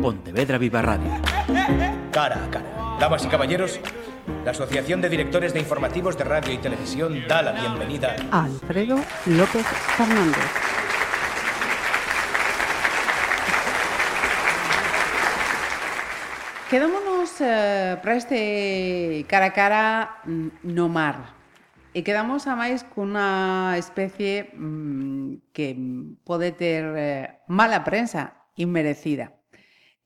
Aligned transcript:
Pontevedra 0.00 0.56
Viva 0.56 0.80
Radio. 0.80 1.10
Cara 2.10 2.44
a 2.44 2.50
cara. 2.50 2.96
Damas 2.98 3.24
y 3.24 3.28
caballeros, 3.28 3.80
la 4.44 4.52
Asociación 4.52 5.00
de 5.00 5.08
Directores 5.10 5.52
de 5.52 5.60
Informativos 5.60 6.16
de 6.16 6.24
Radio 6.24 6.54
y 6.54 6.58
Televisión 6.58 7.22
da 7.28 7.42
la 7.42 7.52
bienvenida 7.52 8.16
a 8.30 8.44
Alfredo 8.44 8.96
López 9.26 9.66
Fernández. 9.96 10.70
Quedámonos 16.70 17.40
eh, 17.40 17.98
para 18.00 18.16
este 18.16 19.26
cara 19.28 19.46
a 19.46 19.52
cara 19.52 20.22
mm, 20.24 20.48
no 20.62 20.88
mar. 20.88 21.34
E 21.92 22.06
quedamos 22.06 22.46
a 22.46 22.54
máis 22.54 22.86
cunha 22.86 23.74
especie 23.74 24.54
mmm, 24.54 25.50
que 25.50 25.74
pode 26.22 26.54
ter 26.54 26.86
eh, 26.94 27.42
mala 27.50 27.82
prensa 27.82 28.46
inmerecida. 28.54 29.39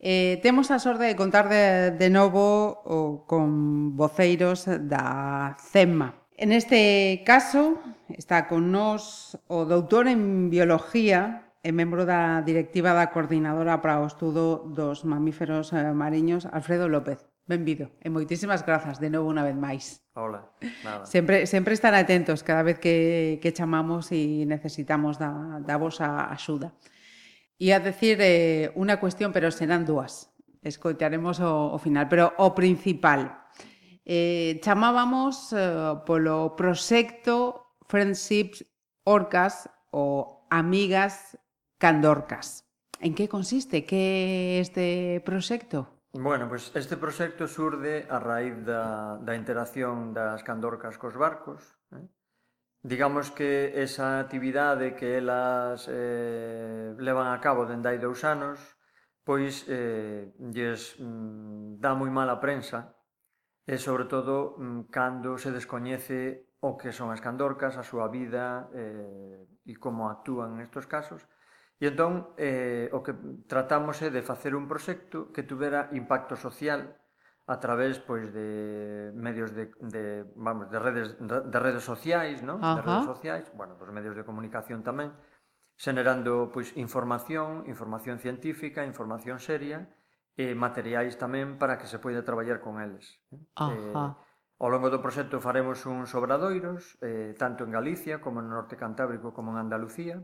Eh, 0.07 0.39
temos 0.43 0.71
a 0.71 0.77
sorte 0.79 1.09
de 1.09 1.17
contar 1.17 1.49
de, 1.49 1.91
de 1.97 2.11
novo 2.13 2.85
o, 2.85 3.25
con 3.25 3.97
voceiros 3.97 4.69
da 4.69 5.57
CEMA. 5.57 6.13
En 6.37 6.53
este 6.53 7.25
caso 7.25 7.81
está 8.13 8.45
con 8.45 8.69
nós 8.69 9.41
o 9.49 9.65
doutor 9.65 10.05
en 10.13 10.53
Biología 10.53 11.49
e 11.65 11.73
membro 11.73 12.05
da 12.05 12.45
directiva 12.45 12.93
da 12.93 13.09
Coordinadora 13.17 13.81
para 13.81 13.97
o 13.97 14.05
Estudo 14.05 14.69
dos 14.69 15.09
Mamíferos 15.09 15.73
eh, 15.73 15.97
Mariños, 15.97 16.45
Alfredo 16.53 16.85
López. 16.85 17.25
Benvido 17.49 17.89
e 18.05 18.13
moitísimas 18.13 18.61
grazas 18.61 19.01
de 19.01 19.09
novo 19.09 19.33
unha 19.33 19.41
vez 19.41 19.57
máis. 19.57 20.05
Hola, 20.13 20.53
nada. 20.85 21.09
Sempre, 21.09 21.49
sempre 21.49 21.73
estar 21.73 21.97
atentos 21.97 22.45
cada 22.45 22.61
vez 22.61 22.77
que, 22.77 23.41
que 23.41 23.57
chamamos 23.57 24.13
e 24.13 24.45
necesitamos 24.45 25.17
da, 25.17 25.65
da 25.65 25.81
vosa 25.81 26.29
axuda. 26.29 26.77
Ia 27.59 27.79
decir 27.79 28.19
eh, 28.19 28.75
unha 28.75 28.99
cuestión, 28.99 29.31
pero 29.31 29.55
serán 29.55 29.87
dúas. 29.87 30.35
Escoitaremos 30.65 31.39
o, 31.39 31.71
o 31.75 31.79
final, 31.79 32.11
pero 32.11 32.35
o 32.43 32.51
principal. 32.51 33.47
Eh, 34.03 34.59
chamábamos 34.61 35.55
eh, 35.55 36.03
polo 36.03 36.59
proxecto 36.59 37.79
Friendships 37.87 38.67
Orcas 39.07 39.71
ou 39.95 40.47
Amigas 40.51 41.39
Candorcas. 41.79 42.67
En 42.99 43.15
que 43.15 43.29
consiste? 43.29 43.87
Que 43.87 44.59
este 44.59 45.23
proxecto? 45.23 45.95
Bueno, 46.15 46.49
pues 46.49 46.71
este 46.75 46.97
proxecto 46.97 47.47
surde 47.47 48.07
a 48.11 48.19
raíz 48.19 48.55
da, 48.67 49.19
da 49.19 49.35
interacción 49.35 50.15
das 50.15 50.43
candorcas 50.47 50.95
cos 50.99 51.19
barcos 51.19 51.74
Digamos 52.85 53.31
que 53.31 53.81
esa 53.81 54.21
actividade 54.21 54.93
que 54.93 55.17
elas 55.17 55.89
eh, 55.89 56.93
levan 57.01 57.33
a 57.33 57.41
cabo 57.41 57.65
dende 57.65 57.89
hai 57.89 57.97
dous 57.97 58.29
anos, 58.29 58.61
pois 59.25 59.65
eh, 59.73 60.37
lles 60.53 61.01
mm, 61.01 61.81
dá 61.81 61.97
moi 61.97 62.13
mala 62.13 62.37
prensa, 62.45 62.93
e 63.65 63.81
sobre 63.81 64.05
todo 64.05 64.61
mm, 64.61 64.93
cando 64.93 65.41
se 65.41 65.49
descoñece 65.49 66.53
o 66.61 66.77
que 66.77 66.93
son 66.93 67.09
as 67.09 67.25
candorcas, 67.25 67.81
a 67.81 67.89
súa 67.89 68.13
vida 68.13 68.69
eh, 68.77 69.49
e 69.65 69.81
como 69.81 70.13
actúan 70.13 70.61
nestos 70.61 70.85
casos. 70.85 71.25
E 71.81 71.89
entón, 71.89 72.37
eh, 72.37 72.93
o 72.93 73.01
que 73.01 73.17
tratamos 73.49 73.97
é 74.05 74.13
de 74.13 74.21
facer 74.21 74.53
un 74.53 74.69
proxecto 74.69 75.33
que 75.33 75.41
tuvera 75.41 75.89
impacto 75.97 76.37
social, 76.37 77.01
a 77.47 77.61
través 77.61 78.01
pois 78.01 78.33
de 78.33 79.13
medios 79.13 79.53
de, 79.53 79.69
de 79.81 80.25
vamos, 80.35 80.71
de 80.71 80.79
redes 80.79 81.17
de 81.21 81.59
redes 81.61 81.85
sociais, 81.85 82.41
non? 82.41 82.57
Uh 82.57 82.65
-huh. 82.65 82.77
De 82.81 82.83
redes 82.83 83.05
sociais, 83.05 83.45
bueno, 83.53 83.77
dos 83.77 83.93
medios 83.93 84.17
de 84.17 84.25
comunicación 84.25 84.81
tamén 84.81 85.13
xenerando 85.77 86.49
pois 86.55 86.73
información, 86.79 87.69
información 87.69 88.17
científica, 88.17 88.87
información 88.87 89.43
seria 89.43 89.93
e 90.35 90.57
materiais 90.57 91.15
tamén 91.21 91.61
para 91.61 91.77
que 91.77 91.87
se 91.87 92.01
poida 92.01 92.25
traballar 92.25 92.65
con 92.65 92.81
eles. 92.81 93.07
Ajá. 93.55 93.69
Uh 93.69 93.93
-huh. 93.93 94.09
Eh, 94.11 94.33
ao 94.65 94.69
longo 94.73 94.89
do 94.89 95.05
proxecto 95.05 95.37
faremos 95.45 95.85
uns 95.85 96.15
obradoiros, 96.17 96.97
eh, 97.05 97.37
tanto 97.37 97.69
en 97.69 97.77
Galicia 97.77 98.25
como 98.25 98.41
no 98.41 98.49
norte 98.57 98.81
cantábrico 98.81 99.37
como 99.37 99.53
en 99.53 99.59
Andalucía. 99.61 100.23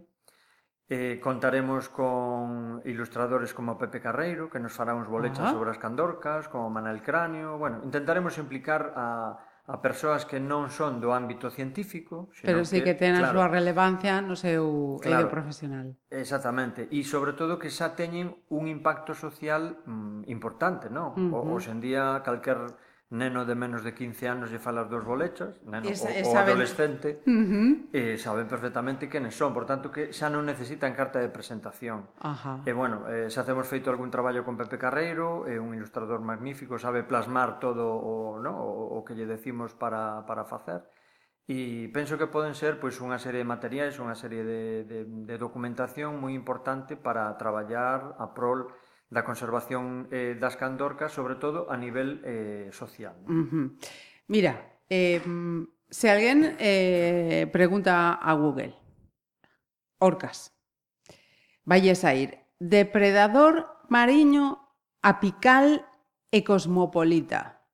Eh, 0.92 1.20
contaremos 1.22 1.88
con 1.88 2.82
ilustradores 2.84 3.54
como 3.54 3.78
Pepe 3.78 4.00
Carreiro, 4.00 4.50
que 4.50 4.58
nos 4.58 4.74
fará 4.74 4.90
uns 4.90 5.06
bolechas 5.06 5.38
uh 5.38 5.44
-huh. 5.46 5.62
sobre 5.62 5.70
as 5.70 5.78
candorcas, 5.78 6.50
como 6.50 6.66
Manel 6.66 6.98
Cráneo... 6.98 7.62
Bueno, 7.62 7.78
intentaremos 7.86 8.34
implicar 8.42 8.90
a, 8.98 9.38
a 9.70 9.78
persoas 9.78 10.26
que 10.26 10.42
non 10.42 10.66
son 10.66 10.98
do 10.98 11.14
ámbito 11.14 11.46
científico... 11.46 12.34
Pero 12.42 12.66
sí 12.66 12.82
que, 12.82 12.98
que 12.98 13.06
ten 13.06 13.22
claro, 13.22 13.38
súa 13.38 13.46
relevancia 13.46 14.18
no 14.18 14.34
seu 14.34 14.98
claro, 14.98 15.22
eido 15.22 15.26
profesional. 15.30 15.94
Exactamente. 16.10 16.90
E, 16.90 17.06
sobre 17.06 17.38
todo, 17.38 17.54
que 17.54 17.70
xa 17.70 17.94
teñen 17.94 18.34
un 18.50 18.66
impacto 18.66 19.14
social 19.14 19.78
mm, 19.86 20.26
importante, 20.26 20.90
non? 20.90 21.14
Uh 21.14 21.38
-huh. 21.38 21.54
o, 21.54 21.54
hoxe 21.54 21.70
en 21.70 21.78
día, 21.78 22.18
calquer 22.26 22.66
neno 23.10 23.44
de 23.44 23.58
menos 23.58 23.82
de 23.82 23.90
15 23.90 24.30
anos 24.30 24.54
lle 24.54 24.62
falas 24.62 24.86
dos 24.86 25.02
bolechas, 25.02 25.58
neno, 25.66 25.90
e, 25.90 25.94
e 25.98 26.22
o, 26.22 26.30
o 26.30 26.38
adolescente, 26.38 27.26
uh 27.26 27.42
-huh. 27.42 27.70
e 27.90 28.14
saben 28.14 28.46
perfectamente 28.46 29.10
quenes 29.10 29.34
son, 29.34 29.50
por 29.50 29.66
tanto 29.66 29.90
que 29.90 30.14
xa 30.14 30.30
non 30.30 30.46
necesitan 30.46 30.94
carta 30.94 31.18
de 31.18 31.26
presentación. 31.26 32.06
Ajá. 32.22 32.62
E 32.62 32.70
bueno, 32.70 33.10
eh, 33.10 33.26
xa 33.26 33.42
temos 33.42 33.66
feito 33.66 33.90
algún 33.90 34.14
traballo 34.14 34.46
con 34.46 34.54
Pepe 34.54 34.78
Carreiro, 34.78 35.42
é 35.50 35.58
eh, 35.58 35.62
un 35.62 35.74
ilustrador 35.74 36.22
magnífico, 36.22 36.78
sabe 36.78 37.02
plasmar 37.02 37.58
todo 37.58 37.98
o, 37.98 38.38
no, 38.38 38.54
o, 38.54 38.94
o 38.94 38.98
que 39.02 39.18
lle 39.18 39.26
decimos 39.26 39.74
para, 39.74 40.22
para 40.22 40.46
facer, 40.46 40.86
e 41.50 41.90
penso 41.90 42.14
que 42.14 42.30
poden 42.30 42.54
ser 42.54 42.78
pois 42.78 42.94
unha 43.02 43.18
serie 43.18 43.42
de 43.42 43.48
materiais, 43.50 43.98
unha 43.98 44.14
serie 44.14 44.46
de, 44.46 44.86
de, 44.86 44.98
de 45.02 45.34
documentación 45.34 46.14
moi 46.22 46.30
importante 46.30 46.94
para 46.94 47.26
traballar 47.34 48.14
a 48.22 48.30
prol 48.30 48.70
da 49.10 49.26
conservación 49.26 50.06
eh, 50.14 50.38
das 50.38 50.54
candorcas, 50.54 51.10
sobre 51.10 51.34
todo 51.34 51.66
a 51.66 51.76
nivel 51.76 52.22
eh, 52.22 52.70
social. 52.70 53.18
Uh 53.26 53.44
-huh. 53.50 53.66
Mira, 54.30 54.80
eh, 54.88 55.20
se 55.90 56.06
alguén 56.06 56.54
eh, 56.62 57.50
pregunta 57.50 58.14
a 58.14 58.32
Google, 58.38 58.78
orcas, 59.98 60.54
vai 61.66 61.82
a 61.90 61.98
sair 61.98 62.46
depredador 62.62 63.66
mariño 63.90 64.62
apical 65.02 65.82
e 66.30 66.46
cosmopolita. 66.46 67.66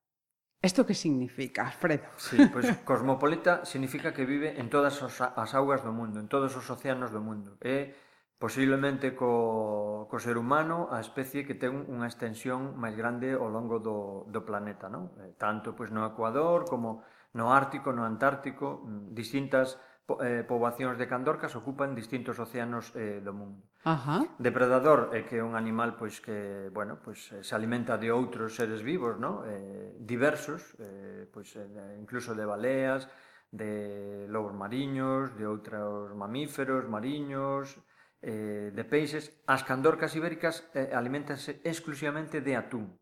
Isto 0.64 0.88
que 0.88 0.96
significa, 0.96 1.68
Alfredo? 1.68 2.08
Sí, 2.16 2.40
pois 2.48 2.66
pues, 2.66 2.80
cosmopolita 2.88 3.68
significa 3.68 4.16
que 4.16 4.24
vive 4.24 4.56
en 4.56 4.72
todas 4.72 5.04
as 5.04 5.52
augas 5.52 5.84
do 5.84 5.92
mundo, 5.92 6.18
en 6.18 6.32
todos 6.32 6.56
os 6.56 6.64
océanos 6.72 7.12
do 7.12 7.20
mundo. 7.20 7.60
É 7.60 7.68
eh? 7.68 8.05
Posiblemente 8.38 9.16
co, 9.16 10.06
co 10.10 10.16
ser 10.20 10.36
humano 10.36 10.92
a 10.92 11.00
especie 11.00 11.48
que 11.48 11.56
ten 11.56 11.72
unha 11.88 12.04
extensión 12.04 12.76
máis 12.76 12.92
grande 12.92 13.32
ao 13.32 13.48
longo 13.48 13.80
do, 13.80 14.28
do 14.28 14.44
planeta, 14.44 14.92
non? 14.92 15.08
Eh, 15.24 15.32
tanto 15.40 15.72
pois, 15.72 15.88
no 15.88 16.04
Ecuador 16.04 16.68
como 16.68 17.00
no 17.32 17.48
Ártico, 17.48 17.96
no 17.96 18.04
Antártico, 18.04 18.84
mm, 18.84 19.16
distintas 19.16 19.80
eh, 20.20 20.44
poboacións 20.44 21.00
de 21.00 21.08
candorcas 21.08 21.56
ocupan 21.56 21.96
distintos 21.96 22.36
océanos 22.36 22.92
eh, 22.94 23.24
do 23.24 23.32
mundo. 23.32 23.64
Ajá. 23.88 24.26
Depredador 24.38 25.16
é 25.16 25.20
eh, 25.20 25.24
que 25.24 25.40
é 25.40 25.42
un 25.42 25.56
animal 25.56 25.96
pois 25.96 26.20
que, 26.20 26.68
bueno, 26.76 27.00
pois 27.00 27.32
eh, 27.32 27.42
se 27.42 27.56
alimenta 27.56 27.96
de 27.96 28.12
outros 28.12 28.54
seres 28.54 28.84
vivos, 28.84 29.18
non? 29.18 29.48
Eh, 29.48 29.96
diversos, 29.96 30.76
eh, 30.76 31.24
pois 31.32 31.56
eh, 31.56 31.64
incluso 31.96 32.36
de 32.36 32.44
baleas, 32.44 33.08
de 33.48 34.26
lobos 34.28 34.52
mariños, 34.52 35.34
de 35.34 35.48
outros 35.48 36.12
mamíferos 36.12 36.84
mariños, 36.84 37.78
eh, 38.22 38.72
de 38.72 38.84
peixes, 38.84 39.32
as 39.46 39.62
candorcas 39.62 40.14
ibéricas 40.16 40.64
eh, 40.72 40.92
alimentanse 40.92 41.60
exclusivamente 41.64 42.40
de 42.40 42.56
atún. 42.56 42.96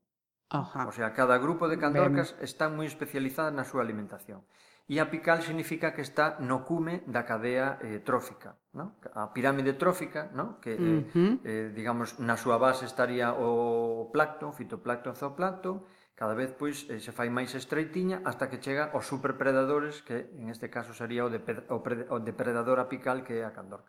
Ajá. 0.50 0.86
O 0.86 0.92
sea, 0.92 1.12
cada 1.12 1.38
grupo 1.38 1.68
de 1.68 1.78
candorcas 1.78 2.34
ben. 2.36 2.44
están 2.44 2.70
moi 2.78 2.86
especializadas 2.86 3.54
na 3.54 3.66
súa 3.66 3.82
alimentación. 3.82 4.44
E 4.84 5.00
apical 5.00 5.40
significa 5.40 5.96
que 5.96 6.04
está 6.04 6.36
no 6.44 6.60
cume 6.68 7.00
da 7.08 7.24
cadea 7.24 7.80
eh, 7.80 8.04
trófica, 8.04 8.60
¿no? 8.76 9.00
a 9.16 9.32
pirámide 9.32 9.72
trófica, 9.72 10.28
¿no? 10.36 10.60
que, 10.60 10.76
eh, 10.76 10.78
uh 10.78 11.02
-huh. 11.08 11.32
eh, 11.40 11.72
digamos, 11.72 12.20
na 12.20 12.36
súa 12.36 12.60
base 12.60 12.84
estaría 12.84 13.32
o 13.32 14.12
plancton, 14.12 14.52
fitoplancton, 14.52 15.16
zooplancton, 15.16 15.88
cada 16.12 16.36
vez 16.36 16.52
pois 16.52 16.84
eh, 16.92 17.00
se 17.00 17.16
fai 17.16 17.32
máis 17.32 17.56
estreitiña 17.56 18.20
hasta 18.28 18.52
que 18.52 18.60
chega 18.60 18.92
aos 18.92 19.08
superpredadores, 19.08 20.04
que 20.04 20.30
en 20.36 20.52
este 20.52 20.68
caso 20.68 20.92
sería 20.92 21.24
o, 21.24 21.32
de, 21.32 21.40
o, 21.72 21.80
pre, 21.80 22.04
o 22.12 22.20
depredador 22.20 22.76
apical 22.76 23.24
que 23.24 23.40
é 23.40 23.48
a 23.48 23.56
candorca. 23.56 23.88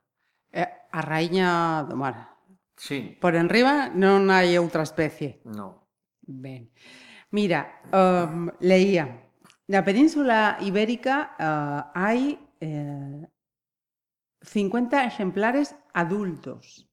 É 0.56 0.88
a 0.96 1.04
raíña 1.04 1.84
do 1.84 2.00
mar. 2.00 2.40
Sí. 2.80 3.20
Por 3.20 3.36
enriba 3.36 3.92
non 3.92 4.32
hai 4.32 4.56
outra 4.56 4.88
especie. 4.88 5.44
No. 5.44 5.92
Ben. 6.24 6.72
Mira, 7.36 7.84
um, 7.92 8.48
leía. 8.64 9.28
Na 9.68 9.84
península 9.84 10.56
ibérica 10.64 11.36
uh, 11.36 11.92
hai 11.92 12.40
eh, 12.64 13.28
50 14.46 15.04
exemplares 15.04 15.76
adultos. 15.92 16.88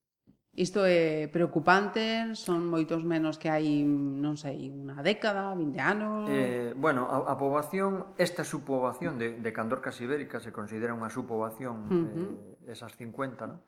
Isto 0.53 0.85
é 0.85 1.33
preocupante, 1.33 2.37
son 2.37 2.69
moitos 2.69 3.01
menos 3.09 3.41
que 3.41 3.49
hai, 3.49 3.89
non 3.89 4.37
sei, 4.37 4.69
unha 4.69 5.01
década, 5.01 5.57
20 5.57 5.81
anos... 5.81 6.29
Eh, 6.29 6.77
bueno, 6.77 7.09
a, 7.09 7.33
a 7.33 7.35
poboación, 7.41 8.13
esta 8.21 8.45
subpoboación 8.45 9.17
de, 9.17 9.41
de 9.41 9.51
candorcas 9.53 9.97
ibéricas 10.05 10.45
se 10.45 10.53
considera 10.53 10.93
unha 10.93 11.09
subpoboación 11.09 11.77
uh 11.89 12.05
-huh. 12.05 12.29
eh, 12.37 12.52
esas 12.69 12.97
50, 12.97 13.47
¿no? 13.47 13.63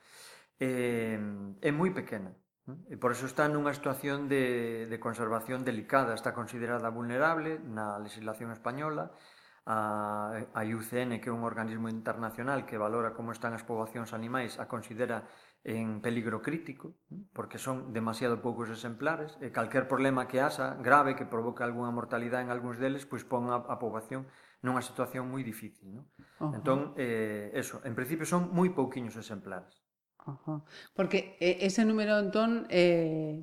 eh, 0.60 1.18
é 1.60 1.70
moi 1.72 1.90
pequena. 1.90 2.32
E 2.88 2.96
por 2.96 3.12
eso 3.12 3.28
está 3.28 3.44
nunha 3.44 3.76
situación 3.76 4.24
de, 4.24 4.88
de 4.88 4.96
conservación 4.96 5.68
delicada, 5.68 6.16
está 6.16 6.32
considerada 6.32 6.88
vulnerable 6.88 7.60
na 7.60 8.00
legislación 8.00 8.56
española, 8.56 9.12
a, 9.66 10.44
a 10.52 10.60
IUCN, 10.64 11.20
que 11.20 11.28
é 11.28 11.34
un 11.34 11.44
organismo 11.44 11.88
internacional 11.88 12.68
que 12.68 12.76
valora 12.76 13.16
como 13.16 13.32
están 13.32 13.56
as 13.56 13.64
poboacións 13.64 14.12
animais, 14.12 14.60
a 14.60 14.68
considera 14.68 15.24
en 15.64 16.04
peligro 16.04 16.44
crítico, 16.44 16.92
porque 17.32 17.56
son 17.56 17.92
demasiado 17.92 18.44
poucos 18.44 18.68
exemplares, 18.68 19.36
e 19.40 19.48
calquer 19.52 19.88
problema 19.88 20.28
que 20.28 20.44
haxa 20.44 20.76
grave 20.80 21.16
que 21.16 21.24
provoque 21.24 21.64
algunha 21.64 21.92
mortalidade 21.92 22.44
en 22.44 22.52
algúns 22.52 22.76
deles, 22.76 23.08
pois 23.08 23.24
pon 23.24 23.48
a, 23.48 23.64
a 23.64 23.76
poboación 23.80 24.28
nunha 24.64 24.80
situación 24.80 25.28
moi 25.28 25.44
difícil, 25.44 25.92
non? 25.92 26.08
Uh 26.40 26.48
-huh. 26.48 26.56
Entón, 26.56 26.78
eh, 26.96 27.52
eso, 27.52 27.84
en 27.84 27.92
principio 27.92 28.24
son 28.24 28.48
moi 28.56 28.72
pouquiños 28.72 29.14
exemplares. 29.20 29.84
Uh 30.24 30.40
-huh. 30.40 30.58
Porque 30.96 31.36
ese 31.38 31.84
número, 31.84 32.16
entón, 32.16 32.64
eh, 32.72 33.36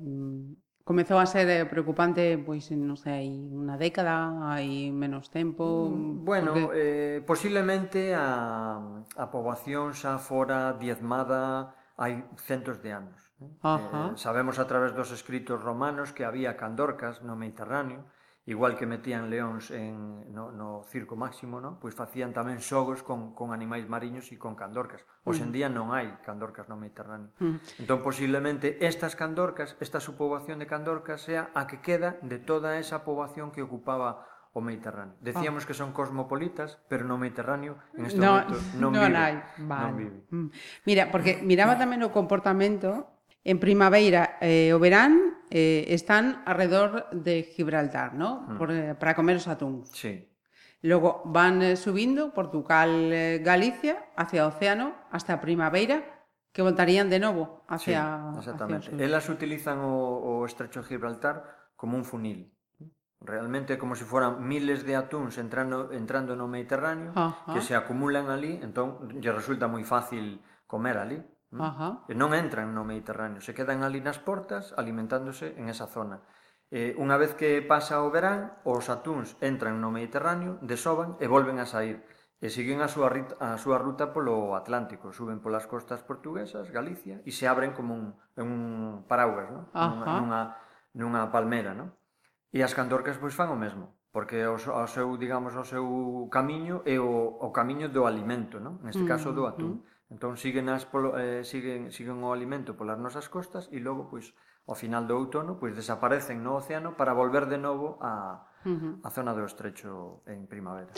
comezou 0.82 1.18
a 1.22 1.26
ser 1.26 1.46
eh, 1.48 1.64
preocupante, 1.64 2.34
pois, 2.42 2.66
non 2.74 2.98
sei, 2.98 3.14
hai 3.14 3.30
unha 3.30 3.78
década, 3.78 4.34
hai 4.42 4.90
menos 4.90 5.30
tempo... 5.30 5.86
Mm, 5.88 6.26
bueno, 6.26 6.50
porque... 6.58 6.74
eh, 6.74 7.18
posiblemente 7.22 8.18
a, 8.18 8.82
a 9.14 9.24
poboación 9.30 9.94
xa 9.94 10.18
fora 10.18 10.74
diezmada 10.74 11.78
hai 11.94 12.26
centos 12.34 12.82
de 12.82 12.90
anos. 12.98 13.20
Uh 13.38 13.78
-huh. 13.78 14.08
Eh, 14.10 14.18
sabemos 14.18 14.58
a 14.58 14.66
través 14.66 14.90
dos 14.90 15.14
escritos 15.14 15.62
romanos 15.62 16.10
que 16.10 16.26
había 16.26 16.58
candorcas 16.58 17.22
no 17.22 17.38
Mediterráneo, 17.38 18.10
igual 18.46 18.74
que 18.74 18.86
metían 18.86 19.30
leóns 19.30 19.70
en, 19.70 20.26
no, 20.34 20.50
no 20.50 20.82
circo 20.90 21.14
máximo, 21.14 21.62
no? 21.62 21.78
pois 21.78 21.94
facían 21.94 22.34
tamén 22.34 22.58
xogos 22.58 23.06
con, 23.06 23.38
con 23.38 23.54
animais 23.54 23.86
mariños 23.86 24.26
e 24.34 24.36
con 24.38 24.58
candorcas. 24.58 25.06
Hoxe 25.22 25.46
en 25.46 25.54
mm. 25.54 25.56
día 25.56 25.68
non 25.70 25.94
hai 25.94 26.10
candorcas 26.26 26.66
no 26.66 26.74
Mediterráneo. 26.74 27.30
Mm. 27.38 27.86
Entón, 27.86 28.02
posiblemente, 28.02 28.82
estas 28.82 29.14
candorcas, 29.14 29.78
esta 29.78 30.02
subpoboación 30.02 30.58
de 30.58 30.66
candorcas 30.66 31.22
sea 31.22 31.54
a 31.54 31.70
que 31.70 31.78
queda 31.78 32.18
de 32.26 32.42
toda 32.42 32.82
esa 32.82 33.06
poboación 33.06 33.54
que 33.54 33.62
ocupaba 33.62 34.26
o 34.52 34.60
Mediterráneo. 34.60 35.14
Ah. 35.22 35.22
Decíamos 35.22 35.62
ah. 35.62 35.66
que 35.70 35.74
son 35.78 35.94
cosmopolitas, 35.94 36.82
pero 36.90 37.06
no 37.06 37.16
Mediterráneo 37.16 37.78
en 37.94 38.10
este 38.10 38.18
no, 38.18 38.42
momento 38.42 38.58
non, 38.74 38.90
non 38.90 39.06
vive. 39.06 39.16
Hai. 39.16 39.34
Vale. 39.64 39.86
Non 39.86 39.94
vive. 39.94 40.18
Mm. 40.34 40.48
Mira, 40.82 41.02
porque 41.14 41.38
miraba 41.46 41.78
tamén 41.78 42.02
o 42.02 42.10
comportamento 42.10 43.22
en 43.46 43.62
primavera 43.62 44.38
e 44.42 44.70
eh, 44.70 44.76
o 44.76 44.78
verán 44.82 45.31
eh, 45.52 45.84
están 45.92 46.42
alrededor 46.46 47.10
de 47.12 47.42
Gibraltar, 47.42 48.14
¿no? 48.14 48.40
Mm. 48.48 48.56
Por, 48.56 48.70
eh, 48.72 48.94
para 48.94 49.14
comer 49.14 49.36
los 49.36 49.48
atún. 49.48 49.84
Sí. 49.92 50.26
Luego 50.80 51.20
van 51.26 51.60
eh, 51.60 51.76
subiendo 51.76 52.32
Portugal, 52.32 53.12
eh, 53.12 53.40
Galicia, 53.44 54.06
hacia 54.16 54.46
Océano, 54.46 54.96
hasta 55.10 55.42
Primavera, 55.42 56.24
que 56.52 56.62
voltarían 56.62 57.10
de 57.10 57.20
novo 57.20 57.64
hacia... 57.68 58.32
Sí, 58.32 58.38
exactamente. 58.38 58.88
Hacia 58.88 59.04
Elas 59.04 59.28
utilizan 59.28 59.78
o, 59.80 59.92
o 59.92 60.46
estrecho 60.46 60.80
de 60.80 60.88
Gibraltar 60.88 61.68
como 61.76 61.98
un 61.98 62.04
funil. 62.04 62.50
Realmente 63.20 63.76
como 63.76 63.94
se 63.94 64.04
foran 64.04 64.42
miles 64.48 64.84
de 64.88 64.96
atúns 64.96 65.36
entrando, 65.36 65.92
entrando 65.92 66.34
no 66.34 66.48
Mediterráneo 66.48 67.12
Ajá. 67.14 67.54
que 67.54 67.60
se 67.60 67.76
acumulan 67.76 68.32
ali, 68.34 68.58
entón 68.58 69.20
lle 69.22 69.30
resulta 69.30 69.70
moi 69.70 69.84
fácil 69.86 70.42
comer 70.66 70.98
ali. 70.98 71.22
Ajá. 71.60 72.00
E 72.08 72.14
non 72.16 72.32
entran 72.32 72.72
no 72.72 72.88
Mediterráneo, 72.88 73.44
se 73.44 73.52
quedan 73.52 73.84
ali 73.84 74.00
nas 74.00 74.16
portas 74.16 74.72
alimentándose 74.80 75.52
en 75.60 75.68
esa 75.68 75.84
zona. 75.84 76.24
Eh, 76.72 76.96
unha 76.96 77.20
vez 77.20 77.36
que 77.36 77.60
pasa 77.60 78.00
o 78.00 78.08
verán, 78.08 78.56
os 78.64 78.88
atúns 78.88 79.36
entran 79.44 79.76
no 79.76 79.92
Mediterráneo, 79.92 80.56
desoban 80.64 81.20
e 81.20 81.28
volven 81.28 81.60
a 81.60 81.68
sair. 81.68 82.00
E 82.40 82.48
siguen 82.48 82.80
a 82.80 82.88
súa, 82.88 83.12
rita, 83.12 83.36
a 83.38 83.60
súa 83.60 83.76
ruta 83.76 84.10
polo 84.10 84.56
Atlántico, 84.56 85.12
suben 85.12 85.44
polas 85.44 85.68
costas 85.68 86.00
portuguesas, 86.02 86.72
Galicia, 86.72 87.20
e 87.22 87.30
se 87.30 87.44
abren 87.44 87.76
como 87.76 87.92
un, 87.94 88.16
un 88.40 88.52
paraugas, 89.04 89.52
no? 89.52 89.68
nunha, 89.76 90.06
nunha, 90.16 90.42
nunha 90.96 91.22
palmera. 91.28 91.76
No? 91.76 91.92
E 92.48 92.64
as 92.64 92.72
candorcas 92.72 93.20
pois 93.20 93.36
fan 93.36 93.52
o 93.52 93.60
mesmo, 93.60 93.94
porque 94.08 94.42
o, 94.48 94.56
o 94.56 94.86
seu, 94.88 95.14
digamos, 95.20 95.52
o 95.54 95.62
seu 95.68 95.84
camiño 96.32 96.80
é 96.88 96.96
o, 96.96 97.36
o 97.36 97.52
camiño 97.52 97.92
do 97.92 98.08
alimento, 98.08 98.58
no? 98.58 98.80
neste 98.80 99.04
caso 99.04 99.36
do 99.36 99.44
atún. 99.44 99.76
Mm 99.76 99.80
-hmm. 99.84 99.91
Entón 100.12 100.36
siguen, 100.36 100.68
as 100.68 100.84
polo, 100.84 101.16
eh, 101.16 101.40
siguen, 101.40 101.88
siguen 101.88 102.20
o 102.20 102.36
alimento 102.36 102.76
polas 102.76 103.00
nosas 103.00 103.32
costas 103.32 103.72
e 103.72 103.80
logo, 103.80 104.12
pois, 104.12 104.36
ao 104.68 104.76
final 104.76 105.08
do 105.08 105.16
outono, 105.16 105.56
pois 105.56 105.72
desaparecen 105.72 106.44
no 106.44 106.60
océano 106.60 107.00
para 107.00 107.16
volver 107.16 107.48
de 107.48 107.56
novo 107.56 107.96
a, 108.04 108.44
uh 108.60 108.76
-huh. 108.76 108.94
a 109.00 109.08
zona 109.08 109.32
do 109.32 109.48
estrecho 109.48 110.20
en 110.28 110.44
primavera. 110.44 110.92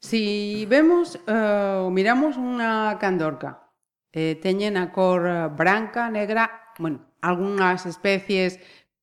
Si 0.00 0.64
vemos 0.64 1.20
uh, 1.28 1.92
miramos 1.92 2.40
unha 2.40 2.96
candorca, 2.96 3.68
eh, 4.16 4.40
teñen 4.40 4.80
a 4.80 4.88
cor 4.88 5.52
branca, 5.52 6.08
negra, 6.08 6.72
bueno, 6.80 7.04
algunhas 7.20 7.84
especies 7.84 8.56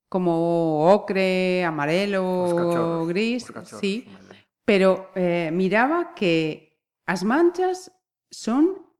como 0.09 0.89
ocre, 0.89 1.61
amarelo, 1.61 3.05
gris, 3.05 3.45
sí, 3.77 4.09
pero 4.65 5.13
eh, 5.13 5.53
miraba 5.53 6.17
que 6.17 6.81
as 7.05 7.21
manchas 7.21 7.93
son 8.29 8.90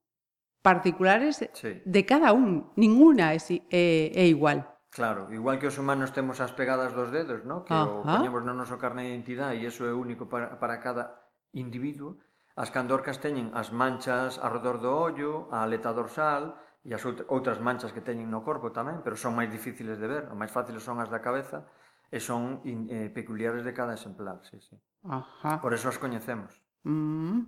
particulares 0.61 1.43
sí. 1.53 1.81
de 1.83 2.05
cada 2.05 2.33
un. 2.33 2.71
Ninguna 2.75 3.33
é, 3.33 3.37
é, 3.37 3.61
eh, 3.69 4.11
é 4.15 4.25
igual. 4.27 4.71
Claro, 4.91 5.31
igual 5.31 5.57
que 5.57 5.67
os 5.67 5.77
humanos 5.79 6.11
temos 6.11 6.43
as 6.43 6.51
pegadas 6.51 6.91
dos 6.91 7.11
dedos, 7.15 7.47
no? 7.47 7.63
que 7.63 7.73
Ajá. 7.73 7.87
o 7.87 8.03
poñemos 8.03 8.43
no 8.43 8.51
noso 8.51 8.75
carne 8.75 9.07
de 9.07 9.15
identidade 9.15 9.55
e 9.55 9.63
iso 9.63 9.87
é 9.87 9.93
único 9.95 10.27
para, 10.27 10.59
para 10.59 10.83
cada 10.83 11.31
individuo, 11.55 12.19
as 12.59 12.75
candorcas 12.75 13.23
teñen 13.23 13.55
as 13.55 13.71
manchas 13.71 14.35
arredor 14.43 14.83
do 14.83 14.91
ollo, 14.91 15.47
a 15.47 15.63
aleta 15.63 15.95
dorsal 15.95 16.59
e 16.83 16.91
as 16.91 17.07
outras 17.07 17.63
manchas 17.63 17.95
que 17.95 18.03
teñen 18.03 18.27
no 18.27 18.43
corpo 18.43 18.75
tamén, 18.75 18.99
pero 18.99 19.15
son 19.15 19.31
máis 19.31 19.47
difíciles 19.47 19.95
de 19.95 20.07
ver, 20.11 20.23
o 20.27 20.35
máis 20.35 20.51
fáciles 20.51 20.83
son 20.83 20.99
as 20.99 21.07
da 21.07 21.23
cabeza 21.23 21.63
e 22.11 22.19
son 22.19 22.59
in, 22.67 22.91
eh, 22.91 23.07
peculiares 23.07 23.63
de 23.63 23.71
cada 23.71 23.95
exemplar, 23.95 24.43
sí, 24.43 24.59
sí. 24.59 24.75
Ajá. 25.07 25.63
Por 25.63 25.71
eso 25.71 25.87
as 25.87 25.95
coñecemos. 25.95 26.59
Mm 26.83 27.47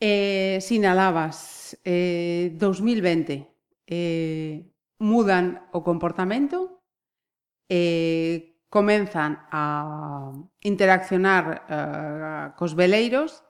eh, 0.00 0.58
sinalabas 0.60 1.78
eh, 1.84 2.56
2020 2.56 3.46
eh, 3.86 4.64
mudan 4.98 5.68
o 5.72 5.84
comportamento 5.84 6.80
eh, 7.68 8.56
comenzan 8.72 9.44
a 9.52 10.32
interaccionar 10.64 11.66
eh, 11.68 12.46
cos 12.56 12.72
veleiros 12.74 13.44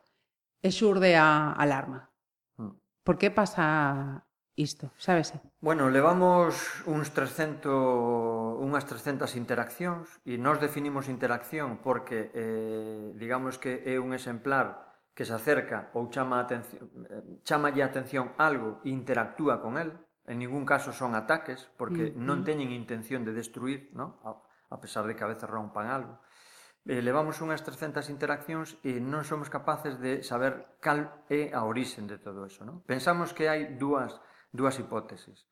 e 0.60 0.68
xurde 0.74 1.16
a 1.16 1.54
alarma. 1.56 2.10
Hmm. 2.58 2.76
Por 3.06 3.16
que 3.16 3.30
pasa 3.30 4.26
isto, 4.56 4.92
sábese? 4.98 5.40
Bueno, 5.60 5.88
levamos 5.88 6.84
uns 6.84 7.14
300, 7.14 8.60
unhas 8.60 8.84
300 8.84 9.38
interaccións 9.38 10.08
e 10.26 10.36
nós 10.36 10.60
definimos 10.60 11.08
interacción 11.08 11.80
porque 11.80 12.28
eh, 12.34 13.12
digamos 13.16 13.56
que 13.56 13.86
é 13.86 13.96
un 13.96 14.12
exemplar 14.12 14.89
que 15.14 15.24
se 15.24 15.34
acerca 15.34 15.90
ou 15.94 16.08
chama 16.08 16.38
a 16.38 16.46
atención, 16.46 16.86
eh, 17.10 17.42
chamalle 17.44 17.82
a 17.82 17.90
atención 17.90 18.32
algo 18.38 18.80
e 18.86 18.90
interactúa 18.90 19.60
con 19.60 19.76
el, 19.76 19.92
en 20.26 20.38
ningún 20.38 20.64
caso 20.64 20.92
son 20.92 21.14
ataques, 21.14 21.68
porque 21.76 22.10
mm 22.10 22.14
-hmm. 22.14 22.26
non 22.28 22.38
teñen 22.46 22.70
intención 22.70 23.26
de 23.26 23.34
destruir, 23.34 23.90
¿no? 23.92 24.22
a, 24.22 24.38
a 24.70 24.76
pesar 24.78 25.04
de 25.06 25.14
que 25.18 25.24
a 25.24 25.30
veces 25.32 25.50
rompan 25.50 25.90
algo. 25.90 26.22
Eh, 26.88 27.02
levamos 27.02 27.42
unhas 27.44 27.60
300 27.60 28.08
interaccións 28.08 28.80
e 28.80 28.96
non 29.04 29.26
somos 29.28 29.52
capaces 29.52 30.00
de 30.00 30.24
saber 30.24 30.80
cal 30.80 31.26
é 31.28 31.52
a 31.52 31.68
orixen 31.68 32.08
de 32.08 32.16
todo 32.16 32.48
eso. 32.48 32.64
¿no? 32.64 32.80
Pensamos 32.88 33.36
que 33.36 33.52
hai 33.52 33.76
dúas, 33.76 34.16
dúas 34.48 34.80
hipótesis 34.80 35.44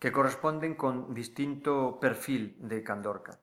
que 0.00 0.10
corresponden 0.10 0.80
con 0.80 1.12
distinto 1.12 2.00
perfil 2.00 2.56
de 2.64 2.80
Candorca. 2.82 3.36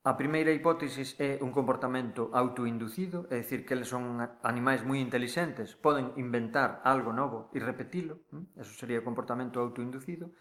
A 0.00 0.16
primeira 0.16 0.48
hipótesis 0.48 1.12
é 1.20 1.36
un 1.44 1.52
comportamento 1.52 2.32
autoinducido, 2.32 3.28
é 3.28 3.44
dicir, 3.44 3.68
que 3.68 3.76
eles 3.76 3.92
son 3.92 4.16
animais 4.40 4.80
moi 4.80 4.96
intelixentes, 4.96 5.76
poden 5.76 6.16
inventar 6.16 6.80
algo 6.88 7.12
novo 7.12 7.52
e 7.52 7.60
repetilo, 7.60 8.24
eso 8.56 8.72
sería 8.80 9.04
comportamento 9.04 9.60
autoinducido, 9.60 10.32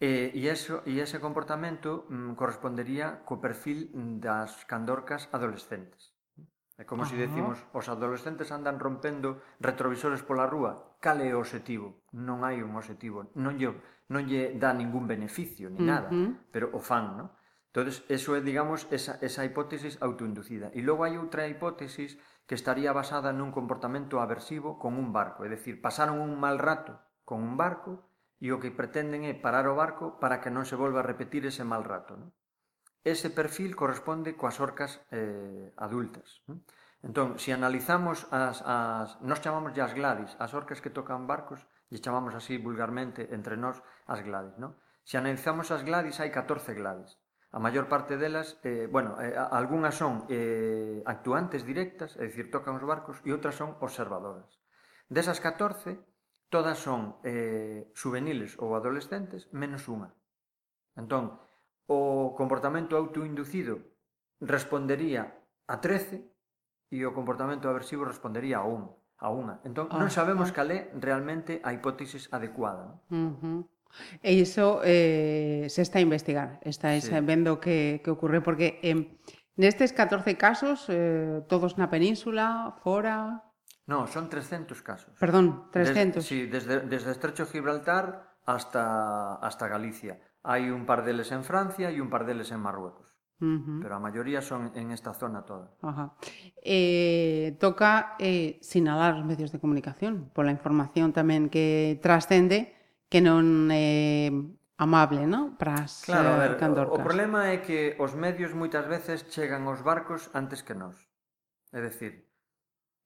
E, 0.00 0.32
e, 0.32 0.48
eso, 0.48 0.80
e 0.88 0.96
ese 1.04 1.20
comportamento 1.20 2.08
mm, 2.08 2.32
correspondería 2.32 3.20
co 3.28 3.36
perfil 3.36 3.92
das 4.16 4.64
candorcas 4.64 5.28
adolescentes. 5.28 6.16
É 6.80 6.88
como 6.88 7.04
se 7.04 7.12
si 7.12 7.20
decimos, 7.20 7.60
os 7.76 7.84
adolescentes 7.92 8.48
andan 8.48 8.80
rompendo 8.80 9.44
retrovisores 9.60 10.24
pola 10.24 10.48
rúa. 10.48 10.96
Cal 11.04 11.20
é 11.20 11.36
o 11.36 11.44
objetivo? 11.44 12.08
Non 12.16 12.40
hai 12.48 12.64
un 12.64 12.72
objetivo. 12.80 13.28
Non 13.36 13.60
lle, 13.60 13.76
non 14.08 14.24
lle 14.24 14.56
dá 14.56 14.72
ningún 14.72 15.04
beneficio, 15.04 15.68
ni 15.68 15.84
nada, 15.84 16.08
uh 16.08 16.16
-huh. 16.16 16.48
pero 16.48 16.72
o 16.72 16.80
fan, 16.80 17.20
non? 17.20 17.28
Entonces, 17.70 18.02
eso 18.10 18.34
é, 18.34 18.42
digamos, 18.42 18.90
esa, 18.90 19.22
esa 19.22 19.46
hipótesis 19.46 19.94
autoinducida. 20.02 20.74
E 20.74 20.82
logo 20.82 21.06
hai 21.06 21.14
outra 21.14 21.46
hipótesis 21.46 22.18
que 22.50 22.58
estaría 22.58 22.90
basada 22.90 23.30
nun 23.30 23.54
comportamento 23.54 24.18
aversivo 24.18 24.74
con 24.82 24.98
un 24.98 25.14
barco, 25.14 25.46
é 25.46 25.48
dicir, 25.48 25.78
pasaron 25.78 26.18
un 26.18 26.34
mal 26.34 26.58
rato 26.58 26.98
con 27.22 27.46
un 27.46 27.54
barco 27.54 28.10
e 28.42 28.50
o 28.50 28.58
que 28.58 28.74
pretenden 28.74 29.22
é 29.22 29.38
parar 29.38 29.70
o 29.70 29.78
barco 29.78 30.18
para 30.18 30.42
que 30.42 30.50
non 30.50 30.66
se 30.66 30.74
volva 30.74 30.98
a 30.98 31.06
repetir 31.06 31.46
ese 31.46 31.62
mal 31.62 31.86
rato. 31.86 32.18
Non? 32.18 32.34
Ese 33.06 33.30
perfil 33.30 33.78
corresponde 33.78 34.34
coas 34.34 34.58
orcas 34.58 34.98
eh, 35.14 35.70
adultas. 35.78 36.42
Non? 36.50 36.66
Entón, 37.06 37.38
se 37.38 37.54
analizamos 37.54 38.26
as, 38.34 38.66
as... 38.66 39.14
Nos 39.22 39.38
chamamos 39.38 39.78
as 39.78 39.94
gladis, 39.94 40.34
as 40.42 40.50
orcas 40.58 40.82
que 40.82 40.90
tocan 40.90 41.30
barcos, 41.30 41.62
lle 41.86 42.02
chamamos 42.02 42.34
así 42.34 42.58
vulgarmente 42.58 43.30
entre 43.30 43.54
nós 43.54 43.78
as 44.10 44.26
gladis, 44.26 44.58
non? 44.58 44.74
Se 45.06 45.14
analizamos 45.22 45.70
as 45.70 45.86
gladis, 45.86 46.18
hai 46.18 46.34
14 46.34 46.74
gladis. 46.74 47.19
A 47.50 47.58
maior 47.58 47.90
parte 47.90 48.14
delas, 48.14 48.62
eh, 48.62 48.86
bueno, 48.86 49.18
eh, 49.18 49.34
algunhas 49.34 49.98
son 49.98 50.22
eh, 50.30 51.02
actuantes 51.02 51.66
directas, 51.66 52.14
é 52.14 52.30
dicir, 52.30 52.46
tocan 52.46 52.78
os 52.78 52.86
barcos, 52.86 53.18
e 53.26 53.34
outras 53.34 53.58
son 53.58 53.74
observadoras. 53.82 54.62
Desas 55.10 55.42
14, 55.42 55.98
todas 56.46 56.78
son 56.78 57.18
eh, 57.26 57.90
juveniles 57.98 58.54
ou 58.62 58.78
adolescentes, 58.78 59.50
menos 59.50 59.90
unha. 59.90 60.14
Entón, 60.94 61.42
o 61.90 62.38
comportamento 62.38 62.94
autoinducido 62.94 63.82
respondería 64.38 65.34
a 65.66 65.82
13 65.82 66.22
e 66.94 67.02
o 67.02 67.10
comportamento 67.10 67.66
aversivo 67.66 68.06
respondería 68.06 68.62
a 68.62 68.66
1. 68.66 69.26
A 69.26 69.28
unha. 69.34 69.58
Entón, 69.66 69.90
non 69.90 70.06
ah, 70.06 70.14
sabemos 70.14 70.50
ah. 70.50 70.54
cal 70.54 70.70
é 70.70 70.90
realmente 70.94 71.58
a 71.66 71.74
hipótesis 71.74 72.30
adecuada. 72.30 73.02
Non? 73.10 73.10
Uh 73.10 73.32
-huh. 73.42 73.60
E 74.22 74.32
iso 74.32 74.80
eh, 74.84 75.66
se 75.68 75.82
está 75.82 75.98
a 75.98 76.04
investigar, 76.04 76.60
estáis 76.62 77.10
sí. 77.10 77.14
vendo 77.20 77.60
que, 77.60 78.00
que 78.04 78.10
ocurre, 78.10 78.40
porque 78.40 78.80
eh, 78.82 79.18
nestes 79.60 79.92
14 79.92 80.36
casos, 80.38 80.86
eh, 80.88 81.42
todos 81.46 81.76
na 81.76 81.92
península, 81.92 82.76
fora... 82.80 83.44
No, 83.90 84.06
son 84.06 84.30
300 84.30 84.82
casos. 84.82 85.12
Perdón, 85.18 85.66
300. 85.74 86.22
Des, 86.22 86.26
sí, 86.26 86.46
desde, 86.46 86.86
desde 86.86 87.10
Estrecho 87.10 87.46
Gibraltar 87.46 88.38
hasta, 88.46 89.34
hasta 89.36 89.66
Galicia. 89.66 90.18
Hai 90.40 90.72
un 90.72 90.88
par 90.88 91.04
deles 91.04 91.28
en 91.36 91.44
Francia 91.44 91.92
e 91.92 92.00
un 92.00 92.08
par 92.08 92.24
deles 92.24 92.48
en 92.48 92.64
Marruecos. 92.64 93.12
Uh 93.40 93.60
-huh. 93.60 93.78
Pero 93.84 93.92
a 93.96 94.00
maioría 94.00 94.40
son 94.40 94.72
en 94.72 94.90
esta 94.90 95.12
zona 95.12 95.44
toda. 95.44 95.72
Ajá. 95.84 96.16
Eh, 96.64 97.56
toca 97.60 98.16
eh, 98.18 98.56
sinalar 98.64 99.20
os 99.20 99.24
medios 99.24 99.52
de 99.52 99.60
comunicación 99.60 100.32
pola 100.32 100.52
información 100.52 101.12
tamén 101.12 101.52
que 101.52 102.00
trascende 102.00 102.79
que 103.10 103.18
non 103.18 103.66
é 103.74 104.30
amable, 104.78 105.26
non? 105.26 105.58
Para 105.58 105.82
as 105.82 106.06
eh, 106.06 106.14
claro, 106.14 106.38
ver, 106.38 106.54
candorcas. 106.56 106.94
O 106.94 107.02
problema 107.02 107.50
é 107.50 107.58
que 107.58 107.98
os 107.98 108.14
medios 108.14 108.54
moitas 108.54 108.86
veces 108.86 109.26
chegan 109.28 109.66
aos 109.66 109.82
barcos 109.82 110.30
antes 110.32 110.62
que 110.62 110.78
nós. 110.78 110.96
É 111.74 111.82
dicir, 111.82 112.30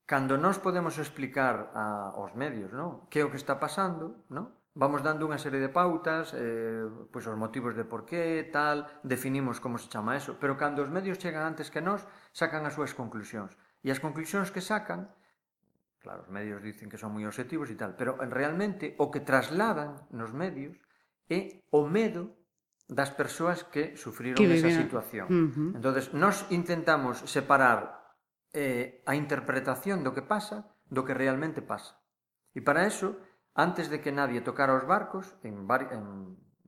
cando 0.04 0.36
nós 0.36 0.60
podemos 0.60 1.00
explicar 1.00 1.72
a, 1.72 2.14
aos 2.14 2.36
medios, 2.36 2.70
non? 2.76 3.08
Que 3.08 3.24
é 3.24 3.26
o 3.26 3.32
que 3.32 3.40
está 3.40 3.56
pasando, 3.56 4.28
non? 4.28 4.52
Vamos 4.76 5.00
dando 5.06 5.24
unha 5.24 5.40
serie 5.40 5.62
de 5.62 5.72
pautas, 5.72 6.36
eh, 6.36 6.84
pois 7.08 7.24
os 7.24 7.38
motivos 7.38 7.72
de 7.72 7.88
por 7.88 8.04
qué, 8.04 8.44
tal, 8.52 8.84
definimos 9.06 9.56
como 9.56 9.80
se 9.80 9.88
chama 9.88 10.20
eso, 10.20 10.36
pero 10.36 10.60
cando 10.60 10.84
os 10.84 10.92
medios 10.92 11.16
chegan 11.16 11.48
antes 11.48 11.72
que 11.72 11.80
nós, 11.80 12.04
sacan 12.36 12.68
as 12.68 12.76
súas 12.76 12.92
conclusións. 12.92 13.56
E 13.80 13.88
as 13.88 14.02
conclusións 14.04 14.52
que 14.52 14.60
sacan 14.60 15.08
Claro, 16.04 16.20
os 16.20 16.28
medios 16.28 16.60
dicen 16.60 16.92
que 16.92 17.00
son 17.00 17.16
moi 17.16 17.24
objetivos 17.24 17.72
e 17.72 17.76
tal, 17.80 17.96
pero 17.96 18.20
realmente 18.28 18.92
o 19.00 19.08
que 19.08 19.24
trasladan 19.24 20.04
nos 20.12 20.36
medios 20.36 20.76
é 21.32 21.64
o 21.72 21.88
medo 21.88 22.36
das 22.84 23.08
persoas 23.08 23.64
que 23.64 23.96
sufriron 23.96 24.36
que 24.36 24.44
esa 24.52 24.68
situación. 24.68 25.26
Uh 25.32 25.48
-huh. 25.48 25.70
Entonces, 25.80 26.12
nós 26.12 26.44
intentamos 26.52 27.24
separar 27.24 28.04
eh, 28.52 29.00
a 29.08 29.16
interpretación 29.16 30.04
do 30.04 30.12
que 30.12 30.20
pasa 30.20 30.68
do 30.92 31.08
que 31.08 31.16
realmente 31.16 31.64
pasa. 31.64 31.96
E 32.52 32.60
para 32.60 32.84
eso, 32.84 33.16
antes 33.56 33.88
de 33.88 34.04
que 34.04 34.12
nadie 34.12 34.44
tocara 34.44 34.76
os 34.76 34.84
barcos, 34.84 35.32
en, 35.40 35.64
en 35.64 36.04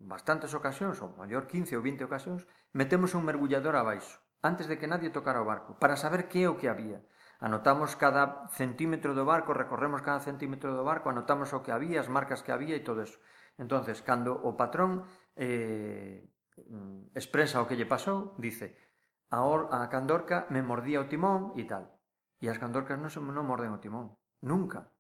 bastantes 0.01 0.57
ocasións, 0.57 0.97
ou 1.05 1.13
maior 1.21 1.45
15 1.45 1.77
ou 1.77 1.85
20 1.85 2.09
ocasións, 2.09 2.49
metemos 2.73 3.13
un 3.13 3.29
mergullador 3.29 3.77
abaixo, 3.77 4.17
antes 4.41 4.65
de 4.65 4.81
que 4.81 4.89
nadie 4.89 5.13
tocara 5.13 5.45
o 5.45 5.47
barco, 5.47 5.77
para 5.77 6.01
saber 6.01 6.25
que 6.25 6.41
é 6.41 6.49
o 6.49 6.57
que 6.57 6.73
había 6.73 7.05
Anotamos 7.41 7.97
cada 8.01 8.49
centímetro 8.53 9.13
do 9.13 9.29
barco, 9.29 9.53
recorremos 9.53 10.01
cada 10.01 10.21
centímetro 10.21 10.73
do 10.73 10.85
barco, 10.85 11.13
anotamos 11.13 11.53
o 11.53 11.61
que 11.61 11.73
había, 11.73 12.01
as 12.01 12.09
marcas 12.09 12.41
que 12.41 12.53
había 12.53 12.77
e 12.77 12.85
todo 12.85 13.05
eso. 13.05 13.21
Entonces, 13.61 14.01
cando 14.01 14.33
o 14.33 14.57
patrón 14.57 15.05
eh, 15.37 16.25
expresa 17.13 17.61
o 17.61 17.69
que 17.69 17.77
lle 17.77 17.85
pasou, 17.85 18.33
dice 18.41 18.77
a, 19.31 19.43
or, 19.43 19.69
a 19.75 19.89
candorca 19.93 20.47
me 20.49 20.63
mordía 20.63 21.03
o 21.03 21.09
timón 21.11 21.53
e 21.59 21.67
tal. 21.67 21.93
E 22.41 22.49
as 22.49 22.61
candorcas 22.61 22.97
non, 22.97 23.11
se, 23.13 23.21
non 23.21 23.45
morden 23.45 23.73
o 23.75 23.83
timón. 23.83 24.17
Nunca. 24.41 24.93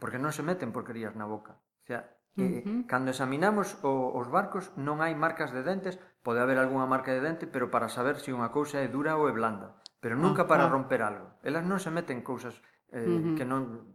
Porque 0.00 0.18
non 0.18 0.34
se 0.34 0.42
meten 0.42 0.74
porquerías 0.74 1.14
na 1.14 1.26
boca. 1.28 1.58
O 1.82 1.86
sea, 1.86 2.02
Eh, 2.32 2.64
uh 2.64 2.64
-huh. 2.64 2.86
Cando 2.88 3.12
examinamos 3.12 3.76
o, 3.84 4.16
os 4.16 4.24
barcos 4.32 4.72
non 4.80 5.04
hai 5.04 5.12
marcas 5.12 5.52
de 5.52 5.60
dentes, 5.60 6.00
pode 6.24 6.40
haber 6.40 6.56
algunha 6.56 6.88
marca 6.88 7.12
de 7.12 7.20
dente, 7.20 7.44
pero 7.44 7.68
para 7.68 7.92
saber 7.92 8.16
se 8.24 8.32
unha 8.32 8.48
cousa 8.48 8.80
é 8.80 8.88
dura 8.88 9.20
ou 9.20 9.28
é 9.28 9.36
blanda 9.36 9.76
pero 10.02 10.18
ah, 10.18 10.20
nunca 10.20 10.50
para 10.50 10.66
ah. 10.66 10.72
romper 10.74 11.00
algo. 11.06 11.38
Elas 11.46 11.62
non 11.62 11.78
se 11.78 11.94
meten 11.94 12.26
cousas 12.26 12.58
eh, 12.90 13.06
uh 13.06 13.06
-huh. 13.06 13.34
que 13.38 13.46
non 13.46 13.86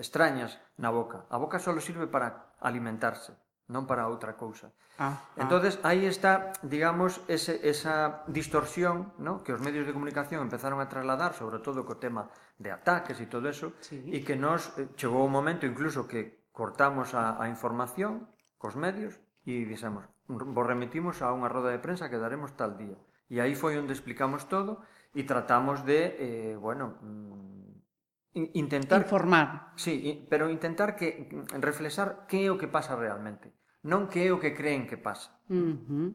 extrañas 0.00 0.56
na 0.80 0.88
boca. 0.88 1.28
A 1.28 1.36
boca 1.36 1.60
só 1.60 1.76
sirve 1.76 2.08
para 2.08 2.56
alimentarse, 2.64 3.36
non 3.68 3.84
para 3.84 4.08
outra 4.08 4.32
cousa. 4.40 4.72
Ah, 4.96 5.12
ah. 5.12 5.44
Entonces, 5.44 5.76
aí 5.84 6.08
está, 6.08 6.56
digamos, 6.64 7.20
ese, 7.28 7.60
esa 7.68 8.24
distorsión 8.32 9.12
¿no? 9.20 9.44
que 9.44 9.52
os 9.52 9.60
medios 9.60 9.84
de 9.84 9.92
comunicación 9.92 10.40
empezaron 10.40 10.80
a 10.80 10.88
trasladar, 10.88 11.36
sobre 11.36 11.60
todo 11.60 11.84
co 11.84 12.00
tema 12.00 12.32
de 12.56 12.72
ataques 12.72 13.20
e 13.20 13.28
todo 13.28 13.52
eso, 13.52 13.76
sí. 13.84 14.00
e 14.08 14.24
que 14.24 14.40
nos 14.40 14.72
eh, 14.80 14.88
chegou 14.96 15.20
un 15.20 15.36
momento 15.36 15.68
incluso 15.68 16.08
que 16.08 16.48
cortamos 16.56 17.12
a, 17.12 17.36
a 17.36 17.44
información 17.52 18.24
cos 18.56 18.72
medios 18.72 19.20
e 19.44 19.68
dixemos, 19.68 20.08
vos 20.32 20.66
remitimos 20.66 21.20
a 21.20 21.28
unha 21.28 21.52
roda 21.52 21.68
de 21.68 21.78
prensa 21.78 22.08
que 22.08 22.16
daremos 22.16 22.56
tal 22.56 22.80
día. 22.80 22.96
E 23.28 23.42
aí 23.42 23.58
foi 23.58 23.76
onde 23.76 23.92
explicamos 23.92 24.48
todo, 24.48 24.80
e 25.16 25.24
tratamos 25.24 25.80
de, 25.88 26.12
eh, 26.20 26.56
bueno, 26.60 27.00
mm, 27.00 28.52
intentar... 28.52 29.00
Informar. 29.00 29.72
Sí, 29.80 30.26
pero 30.28 30.52
intentar 30.52 30.92
que 30.92 31.32
mm, 31.32 31.56
reflexar 31.64 32.28
que 32.28 32.44
é 32.44 32.52
o 32.52 32.60
que 32.60 32.68
pasa 32.68 32.92
realmente, 33.00 33.56
non 33.88 34.12
que 34.12 34.28
é 34.28 34.30
o 34.30 34.36
que 34.36 34.52
creen 34.52 34.84
que 34.84 35.00
pasa. 35.00 35.32
Uh 35.48 35.72
-huh. 35.80 36.08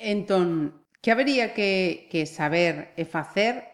Entón, 0.00 0.80
que 1.04 1.12
habería 1.12 1.52
que, 1.52 2.08
que 2.08 2.24
saber 2.24 2.96
e 2.96 3.04
facer 3.04 3.68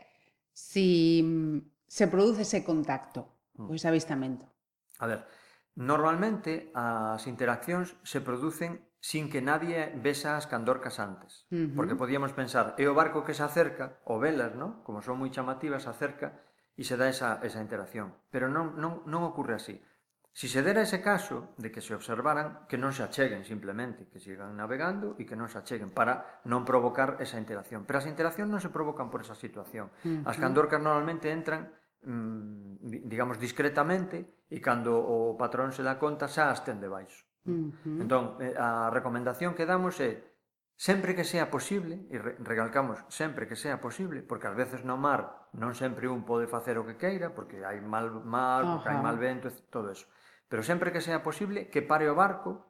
si 0.51 1.23
mm, 1.23 1.87
se 1.87 2.11
produce 2.11 2.43
ese 2.43 2.67
contacto, 2.67 3.31
uh 3.55 3.71
-huh. 3.71 3.71
o 3.71 3.79
ese 3.79 3.87
avistamento? 3.87 4.51
A 4.99 5.07
ver, 5.07 5.23
normalmente 5.79 6.75
as 6.75 7.31
interaccións 7.31 7.95
se 8.03 8.19
producen 8.19 8.83
sin 8.99 9.31
que 9.31 9.41
nadie 9.41 9.95
besa 9.95 10.37
as 10.37 10.51
candorcas 10.51 10.99
antes. 10.99 11.47
Uh 11.51 11.71
-huh. 11.71 11.75
Porque 11.75 11.95
podíamos 11.95 12.35
pensar, 12.35 12.75
é 12.79 12.87
o 12.91 12.95
barco 12.95 13.23
que 13.23 13.35
se 13.35 13.47
acerca, 13.47 14.03
o 14.05 14.19
velas, 14.19 14.59
¿no? 14.59 14.83
como 14.83 15.03
son 15.03 15.23
moi 15.23 15.31
chamativas, 15.31 15.87
se 15.87 15.91
acerca 15.91 16.43
e 16.75 16.83
se 16.83 16.99
dá 16.99 17.11
esa, 17.11 17.39
esa 17.43 17.63
interacción. 17.63 18.15
Pero 18.31 18.51
non, 18.51 18.79
non, 18.79 19.07
non 19.07 19.23
ocorre 19.23 19.59
así. 19.59 19.79
Si 20.39 20.47
se 20.47 20.63
dera 20.63 20.87
ese 20.87 21.03
caso 21.03 21.51
de 21.59 21.75
que 21.75 21.83
se 21.83 21.95
observaran, 21.99 22.67
que 22.71 22.79
non 22.79 22.95
se 22.95 23.03
acheguen 23.03 23.43
simplemente, 23.43 24.07
que 24.07 24.23
sigan 24.23 24.55
navegando 24.55 25.19
e 25.19 25.27
que 25.27 25.35
non 25.35 25.51
se 25.51 25.59
acheguen 25.59 25.91
para 25.91 26.43
non 26.47 26.63
provocar 26.63 27.19
esa 27.19 27.43
interacción. 27.43 27.83
Pero 27.83 27.99
as 27.99 28.07
interaccións 28.07 28.47
non 28.47 28.63
se 28.63 28.71
provocan 28.71 29.11
por 29.11 29.23
esa 29.27 29.35
situación. 29.35 29.91
Uh 30.07 30.23
-huh. 30.23 30.31
As 30.31 30.39
candorcas 30.39 30.79
normalmente 30.79 31.35
entran 31.35 31.75
mm, 32.07 33.11
digamos 33.11 33.43
discretamente 33.43 34.47
e 34.47 34.63
cando 34.63 34.95
o 34.95 35.35
patrón 35.35 35.75
se 35.75 35.83
dá 35.83 35.99
conta 35.99 36.31
xa 36.31 36.55
as 36.55 36.63
ten 36.63 36.79
debaixo. 36.79 37.28
Uh 37.49 37.73
-huh. 37.73 38.03
Entón, 38.05 38.25
eh, 38.45 38.55
a 38.55 38.93
recomendación 38.93 39.57
que 39.57 39.65
damos 39.65 39.97
é 40.05 40.29
sempre 40.79 41.17
que 41.19 41.27
sea 41.27 41.51
posible, 41.51 42.07
e 42.07 42.23
recalcamos 42.23 43.03
sempre 43.11 43.49
que 43.49 43.59
sea 43.59 43.83
posible, 43.83 44.23
porque 44.23 44.47
ás 44.47 44.55
veces 44.55 44.87
no 44.87 44.95
mar 44.95 45.51
non 45.57 45.75
sempre 45.75 46.07
un 46.07 46.23
pode 46.23 46.47
facer 46.47 46.79
o 46.79 46.87
que 46.87 47.01
queira, 47.01 47.35
porque 47.35 47.67
hai 47.67 47.83
mal 47.83 48.13
mar, 48.23 48.63
porque 48.63 48.93
hai 48.93 49.01
mal 49.03 49.19
vento, 49.19 49.51
todo 49.75 49.91
eso. 49.91 50.07
Pero 50.47 50.63
sempre 50.63 50.93
que 50.95 51.03
sea 51.03 51.25
posible, 51.27 51.67
que 51.73 51.83
pare 51.83 52.07
o 52.07 52.15
barco 52.15 52.69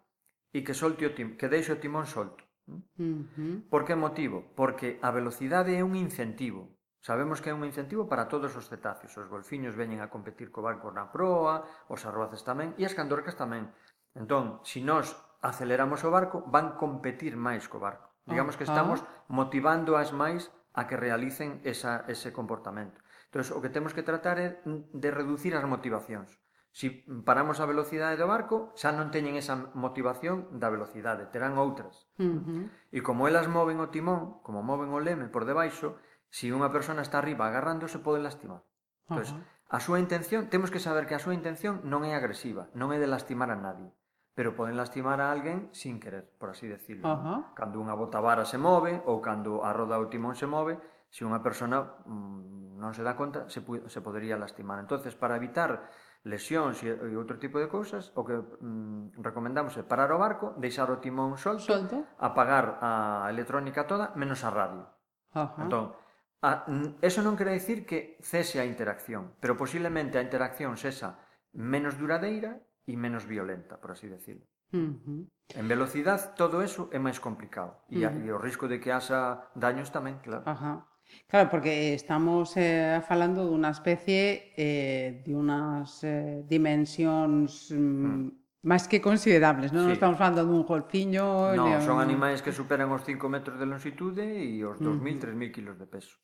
e 0.56 0.64
que 0.64 0.72
solte 0.72 1.04
o 1.04 1.12
tim, 1.12 1.36
que 1.36 1.52
deixe 1.52 1.74
o 1.74 1.80
timón 1.82 2.08
solto. 2.08 2.48
Uh 2.64 2.80
-huh. 2.96 3.68
Por 3.68 3.84
que 3.84 3.92
motivo? 3.92 4.56
Porque 4.56 4.96
a 5.04 5.10
velocidade 5.12 5.76
é 5.76 5.84
un 5.84 5.92
incentivo. 5.92 6.78
Sabemos 7.00 7.40
que 7.40 7.50
é 7.50 7.54
un 7.54 7.64
incentivo 7.64 8.08
para 8.10 8.26
todos 8.26 8.56
os 8.56 8.68
cetáceos. 8.68 9.14
Os 9.16 9.28
golfiños 9.30 9.76
veñen 9.76 10.00
a 10.02 10.10
competir 10.10 10.50
co 10.50 10.64
barco 10.64 10.90
na 10.90 11.12
proa, 11.14 11.64
os 11.88 12.02
arroaces 12.08 12.42
tamén, 12.42 12.74
e 12.80 12.82
as 12.88 12.96
candorcas 12.96 13.38
tamén. 13.38 13.70
Entón, 14.14 14.60
se 14.64 14.78
si 14.78 14.80
nós 14.84 15.16
aceleramos 15.42 16.04
o 16.04 16.10
barco, 16.10 16.44
van 16.48 16.76
competir 16.76 17.36
máis 17.36 17.66
co 17.68 17.82
barco. 17.82 18.08
Digamos 18.28 18.60
que 18.60 18.68
estamos 18.68 19.00
motivando 19.28 19.96
as 19.96 20.12
máis 20.12 20.52
a 20.76 20.84
que 20.86 21.00
realicen 21.00 21.64
esa, 21.64 22.04
ese 22.12 22.30
comportamento. 22.32 23.00
Entón, 23.28 23.44
o 23.56 23.60
que 23.64 23.72
temos 23.72 23.92
que 23.96 24.06
tratar 24.06 24.36
é 24.38 24.60
de 24.64 25.08
reducir 25.10 25.56
as 25.56 25.64
motivacións. 25.64 26.36
Si 26.78 27.02
paramos 27.24 27.58
a 27.58 27.66
velocidade 27.66 28.20
do 28.20 28.30
barco, 28.30 28.70
xa 28.78 28.94
non 28.94 29.10
teñen 29.10 29.34
esa 29.34 29.72
motivación 29.74 30.60
da 30.62 30.70
velocidade, 30.70 31.26
terán 31.32 31.58
outras. 31.58 32.06
Uh 32.22 32.38
-huh. 32.38 32.62
E 32.94 33.02
como 33.02 33.26
elas 33.26 33.50
moven 33.50 33.82
o 33.82 33.90
timón, 33.90 34.38
como 34.46 34.62
moven 34.62 34.92
o 34.94 35.02
leme 35.02 35.26
por 35.32 35.48
debaixo, 35.48 35.98
se 36.30 36.46
si 36.46 36.54
unha 36.54 36.70
persona 36.70 37.02
está 37.02 37.18
arriba 37.18 37.50
agarrándose, 37.50 37.98
pode 37.98 38.22
lastimar. 38.22 38.62
Entón, 39.10 39.26
uh 39.26 39.42
-huh. 39.42 39.74
a 39.74 39.78
súa 39.82 39.98
intención, 39.98 40.52
temos 40.52 40.70
que 40.70 40.78
saber 40.78 41.10
que 41.10 41.16
a 41.16 41.22
súa 41.24 41.34
intención 41.34 41.82
non 41.82 42.06
é 42.06 42.12
agresiva, 42.14 42.70
non 42.78 42.94
é 42.94 43.02
de 43.02 43.10
lastimar 43.10 43.50
a 43.50 43.58
nadie 43.58 43.90
pero 44.38 44.54
poden 44.54 44.78
lastimar 44.78 45.18
a 45.18 45.34
alguén 45.34 45.66
sin 45.74 45.98
querer, 45.98 46.30
por 46.38 46.54
así 46.54 46.70
decirlo. 46.70 47.10
Uh 47.10 47.18
-huh. 47.18 47.38
Cando 47.58 47.82
unha 47.82 47.98
botavara 47.98 48.46
se 48.46 48.54
move 48.54 49.02
ou 49.10 49.18
cando 49.18 49.66
a 49.66 49.74
roda 49.74 49.98
ou 49.98 50.06
timón 50.06 50.38
se 50.38 50.46
move, 50.46 50.78
se 51.10 51.26
unha 51.26 51.42
persona 51.42 51.82
mm, 52.06 52.78
non 52.78 52.94
se 52.94 53.02
dá 53.02 53.18
conta, 53.18 53.50
se, 53.50 53.66
se 53.66 53.98
podería 53.98 54.38
lastimar. 54.38 54.78
entonces 54.78 55.18
para 55.18 55.34
evitar 55.34 55.90
lesións 56.22 56.78
e, 56.86 56.94
e 56.94 57.18
outro 57.18 57.42
tipo 57.42 57.58
de 57.58 57.66
cousas, 57.66 58.14
o 58.14 58.22
que 58.22 58.38
mm, 58.38 59.18
recomendamos 59.18 59.74
é 59.74 59.82
parar 59.82 60.14
o 60.14 60.22
barco, 60.22 60.54
deixar 60.54 60.86
o 60.86 61.02
timón 61.02 61.34
solto, 61.34 61.74
solto, 61.74 62.06
apagar 62.22 62.78
a 62.78 63.26
electrónica 63.34 63.90
toda, 63.90 64.14
menos 64.14 64.46
a 64.46 64.54
radio. 64.54 64.86
Ajá. 65.34 65.66
Entón, 65.66 65.98
a, 66.46 66.62
eso 67.02 67.26
non 67.26 67.34
quere 67.34 67.50
dicir 67.50 67.82
que 67.82 68.14
cese 68.22 68.62
a 68.62 68.70
interacción, 68.70 69.34
pero 69.42 69.58
posiblemente 69.58 70.14
a 70.14 70.22
interacción 70.22 70.78
sexa 70.78 71.18
menos 71.50 71.98
duradeira 71.98 72.62
e 72.88 72.96
menos 72.96 73.28
violenta, 73.28 73.76
por 73.76 73.92
así 73.92 74.08
decirlo. 74.08 74.48
Uh 74.72 74.96
-huh. 74.96 75.22
En 75.54 75.68
velocidade 75.68 76.32
todo 76.36 76.64
eso 76.64 76.88
é 76.92 76.98
máis 76.98 77.20
complicado 77.20 77.84
e, 77.92 78.04
uh 78.04 78.08
-huh. 78.08 78.24
e 78.24 78.28
o 78.32 78.40
risco 78.40 78.64
de 78.68 78.80
que 78.80 78.88
haxa 78.92 79.52
daños 79.52 79.92
tamén, 79.92 80.16
claro. 80.24 80.44
Ajá. 80.48 80.88
Claro, 81.26 81.48
porque 81.48 81.94
estamos 81.94 82.52
eh, 82.56 83.00
falando 83.08 83.48
dunha 83.48 83.72
especie 83.72 84.52
eh, 84.56 85.24
de 85.24 85.32
unas 85.32 86.04
eh, 86.04 86.44
dimensións 86.44 87.72
mm, 87.72 87.76
hmm. 87.76 88.28
máis 88.68 88.84
que 88.84 89.00
considerables, 89.00 89.72
non, 89.72 89.88
sí. 89.88 89.96
estamos 89.96 90.20
falando 90.20 90.44
dun 90.44 90.68
golfiño... 90.68 91.56
Non, 91.56 91.80
son 91.80 91.96
animais 91.96 92.44
que 92.44 92.52
superan 92.52 92.92
os 92.92 93.04
5 93.08 93.24
metros 93.28 93.56
de 93.56 93.64
longitude 93.64 94.24
e 94.24 94.60
os 94.64 94.76
2.000, 94.76 94.84
uh 94.84 95.00
-huh. 95.00 95.48
3.000 95.48 95.56
kilos 95.56 95.76
de 95.80 95.88
peso. 95.88 96.16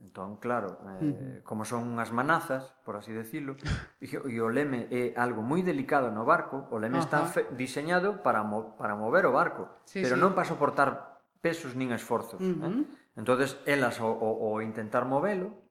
Entón, 0.00 0.36
claro, 0.36 0.78
eh, 1.02 1.42
como 1.42 1.66
son 1.66 1.82
unhas 1.82 2.14
manazas, 2.14 2.70
por 2.86 2.94
así 2.94 3.10
decirlo, 3.10 3.58
e, 3.98 4.06
e 4.30 4.38
o 4.38 4.46
leme 4.46 4.86
é 4.94 5.10
algo 5.18 5.42
moi 5.42 5.66
delicado 5.66 6.14
no 6.14 6.22
barco, 6.22 6.70
o 6.70 6.78
leme 6.78 7.02
Ajá. 7.02 7.06
está 7.06 7.18
fe, 7.26 7.42
diseñado 7.58 8.22
para, 8.22 8.46
mo, 8.46 8.78
para 8.78 8.94
mover 8.94 9.26
o 9.26 9.34
barco, 9.34 9.66
sí, 9.90 9.98
pero 9.98 10.14
sí. 10.14 10.22
non 10.22 10.38
para 10.38 10.46
soportar 10.46 11.18
pesos 11.42 11.74
nin 11.74 11.90
esforzos. 11.90 12.38
Uh 12.38 12.54
-huh. 12.54 12.70
eh? 12.70 12.86
entonces 13.18 13.58
elas, 13.66 13.98
o, 13.98 14.06
o, 14.06 14.54
o 14.54 14.62
intentar 14.62 15.02
movelo, 15.02 15.66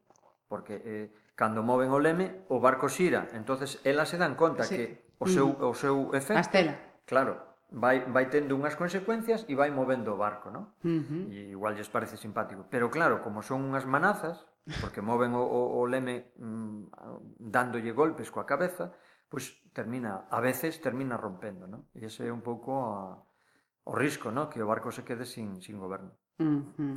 porque 0.51 0.75
eh, 0.83 1.07
cando 1.39 1.63
moven 1.63 1.87
o 1.95 1.99
leme, 2.03 2.43
o 2.51 2.59
barco 2.59 2.91
xira, 2.91 3.31
entonces 3.31 3.79
elas 3.87 4.11
se 4.11 4.19
dan 4.19 4.35
conta 4.35 4.67
sí. 4.67 4.75
que 4.75 4.85
o 5.23 5.27
seu, 5.31 5.47
uh 5.47 5.55
-huh. 5.55 5.71
o 5.71 5.73
seu 5.73 5.95
efecto... 6.11 6.35
A 6.35 6.43
estela. 6.43 6.75
Claro, 7.07 7.56
vai, 7.69 8.05
vai 8.07 8.29
tendo 8.29 8.55
unhas 8.55 8.75
consecuencias 8.75 9.43
e 9.47 9.53
vai 9.55 9.71
movendo 9.71 10.15
o 10.15 10.19
barco, 10.19 10.47
non? 10.49 10.71
Uh 10.83 11.03
-huh. 11.03 11.23
E 11.31 11.51
igual 11.51 11.75
lles 11.75 11.91
parece 11.91 12.15
simpático. 12.15 12.65
Pero 12.71 12.87
claro, 12.89 13.19
como 13.19 13.43
son 13.43 13.67
unhas 13.67 13.83
manazas, 13.83 14.47
porque 14.79 15.03
moven 15.03 15.35
o, 15.35 15.43
o, 15.43 15.79
o 15.79 15.87
leme 15.87 16.31
mm, 16.39 17.39
dándolle 17.39 17.91
golpes 17.91 18.31
coa 18.31 18.47
cabeza, 18.47 18.95
pois 19.27 19.59
termina, 19.75 20.27
a 20.31 20.39
veces 20.39 20.79
termina 20.79 21.19
rompendo, 21.19 21.67
non? 21.67 21.91
E 21.91 22.07
ese 22.07 22.27
é 22.27 22.31
un 22.31 22.39
pouco 22.39 22.87
a, 22.87 23.19
o 23.83 23.93
risco, 23.95 24.31
non? 24.31 24.47
Que 24.47 24.63
o 24.63 24.69
barco 24.69 24.91
se 24.91 25.03
quede 25.03 25.27
sin, 25.27 25.59
sin 25.59 25.75
goberno. 25.75 26.15
Uh 26.39 26.63
-huh. 26.75 26.95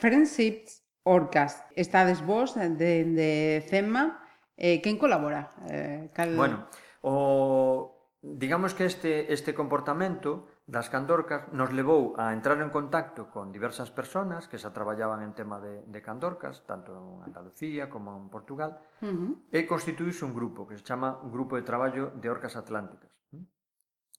Friendships 0.00 0.80
Orcas, 1.04 1.64
estades 1.76 2.24
vos 2.24 2.54
de, 2.54 3.04
de 3.04 3.64
CEMA, 3.68 4.20
eh, 4.56 4.80
quen 4.80 4.96
colabora? 4.96 5.52
Eh, 5.68 6.08
cal... 6.12 6.36
Bueno, 6.36 6.68
o 7.00 7.99
Digamos 8.22 8.74
que 8.74 8.84
este, 8.84 9.32
este 9.32 9.54
comportamento 9.54 10.60
das 10.68 10.92
candorcas 10.92 11.48
nos 11.56 11.72
levou 11.72 12.12
a 12.20 12.36
entrar 12.36 12.60
en 12.60 12.68
contacto 12.68 13.32
con 13.32 13.48
diversas 13.48 13.88
personas 13.88 14.44
que 14.44 14.60
xa 14.60 14.76
traballaban 14.76 15.24
en 15.24 15.32
tema 15.32 15.56
de, 15.56 15.88
de 15.88 16.00
candorcas, 16.04 16.60
tanto 16.68 16.92
en 16.92 17.32
Andalucía 17.32 17.88
como 17.88 18.12
en 18.12 18.28
Portugal, 18.28 18.76
uh 19.00 19.08
-huh. 19.08 19.32
e 19.48 19.64
constituíse 19.64 20.28
un 20.28 20.36
grupo 20.36 20.68
que 20.68 20.76
se 20.76 20.84
chama 20.84 21.16
Grupo 21.32 21.56
de 21.56 21.64
Traballo 21.64 22.12
de 22.12 22.28
Orcas 22.28 22.60
Atlánticas, 22.60 23.08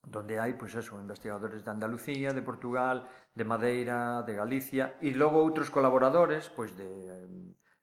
donde 0.01 0.41
hai, 0.41 0.57
pois 0.57 0.73
eso, 0.73 0.97
investigadores 0.97 1.61
de 1.61 1.69
Andalucía, 1.69 2.33
de 2.33 2.41
Portugal, 2.41 3.05
de 3.37 3.45
Madeira, 3.45 4.25
de 4.25 4.33
Galicia, 4.33 4.97
e 4.97 5.13
logo 5.13 5.37
outros 5.37 5.69
colaboradores, 5.69 6.49
pois 6.49 6.73
de 6.73 6.89
eh, 6.89 7.29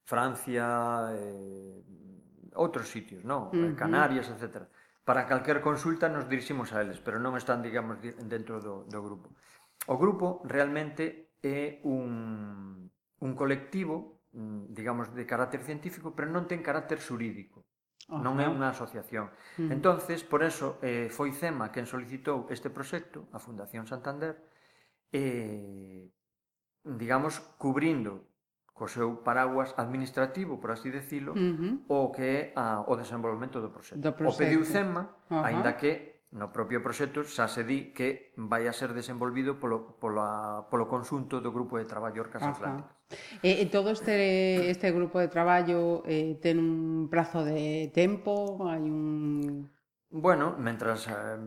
Francia, 0.03 1.15
eh, 1.15 2.59
outros 2.59 2.91
sitios, 2.91 3.23
non? 3.23 3.55
Uh 3.55 3.71
-huh. 3.71 3.79
Canarias, 3.79 4.27
etcétera 4.35 4.67
Para 5.09 5.25
calquer 5.25 5.65
consulta 5.65 6.13
nos 6.13 6.29
diriximos 6.29 6.77
a 6.77 6.85
eles, 6.85 7.01
pero 7.01 7.17
non 7.17 7.33
están, 7.41 7.65
digamos, 7.65 7.97
dentro 8.29 8.61
do, 8.61 8.85
do 8.85 9.01
grupo. 9.01 9.33
O 9.89 9.97
grupo 9.97 10.45
realmente 10.45 11.33
é 11.41 11.81
un, 11.89 12.93
un 12.93 13.33
colectivo, 13.33 14.21
mm, 14.37 14.69
digamos, 14.69 15.09
de 15.17 15.25
carácter 15.25 15.65
científico, 15.65 16.13
pero 16.13 16.29
non 16.29 16.45
ten 16.45 16.61
carácter 16.61 17.01
xurídico. 17.01 17.65
Non 18.13 18.37
é 18.37 18.53
unha 18.53 18.69
asociación. 18.69 19.33
Uh. 19.57 19.73
Entonces, 19.73 20.21
por 20.29 20.45
eso, 20.45 20.77
eh, 20.85 21.09
foi 21.09 21.33
CEMA 21.33 21.73
quen 21.73 21.89
solicitou 21.89 22.45
este 22.53 22.69
proxecto, 22.69 23.33
a 23.33 23.41
Fundación 23.41 23.89
Santander, 23.89 24.37
eh, 25.09 26.05
digamos, 26.85 27.41
cubrindo 27.57 28.29
co 28.79 28.87
seu 28.87 29.27
paraguas 29.27 29.75
administrativo, 29.75 30.63
por 30.63 30.71
así 30.71 30.95
decirlo, 30.95 31.35
uh 31.35 31.43
-huh. 31.43 31.75
o 31.91 32.15
que 32.15 32.23
é 32.23 32.41
a, 32.55 32.87
o 32.87 32.95
desenvolvemento 32.95 33.59
do 33.59 33.75
proxecto. 33.75 33.99
Do 33.99 34.15
proxecto. 34.15 34.39
O 34.39 34.39
pediu 34.39 34.63
CEMA, 34.63 35.03
uh 35.27 35.43
-huh. 35.43 35.43
aínda 35.43 35.75
que 35.75 36.23
no 36.31 36.53
propio 36.53 36.85
proxecto 36.85 37.25
xa 37.25 37.49
se 37.49 37.65
di 37.65 37.91
que 37.97 38.37
vai 38.37 38.69
a 38.69 38.73
ser 38.77 38.93
desenvolvido 38.93 39.57
polo, 39.57 39.99
pola, 39.99 40.69
polo 40.71 40.87
consunto 40.87 41.43
do 41.43 41.51
grupo 41.51 41.81
de 41.81 41.89
traballo 41.89 42.23
Orcas 42.23 42.45
Ajá. 42.45 42.53
Atlánticas. 42.55 42.95
E, 43.41 43.65
e 43.65 43.65
todo 43.73 43.89
este, 43.89 44.69
este 44.69 44.93
grupo 44.93 45.17
de 45.17 45.33
traballo 45.33 46.05
eh, 46.05 46.37
ten 46.45 46.61
un 46.61 47.09
prazo 47.09 47.41
de 47.41 47.89
tempo? 47.97 48.61
Hai 48.69 48.85
un... 48.85 49.73
Bueno, 50.13 50.53
mentras 50.61 51.09
eh, 51.09 51.41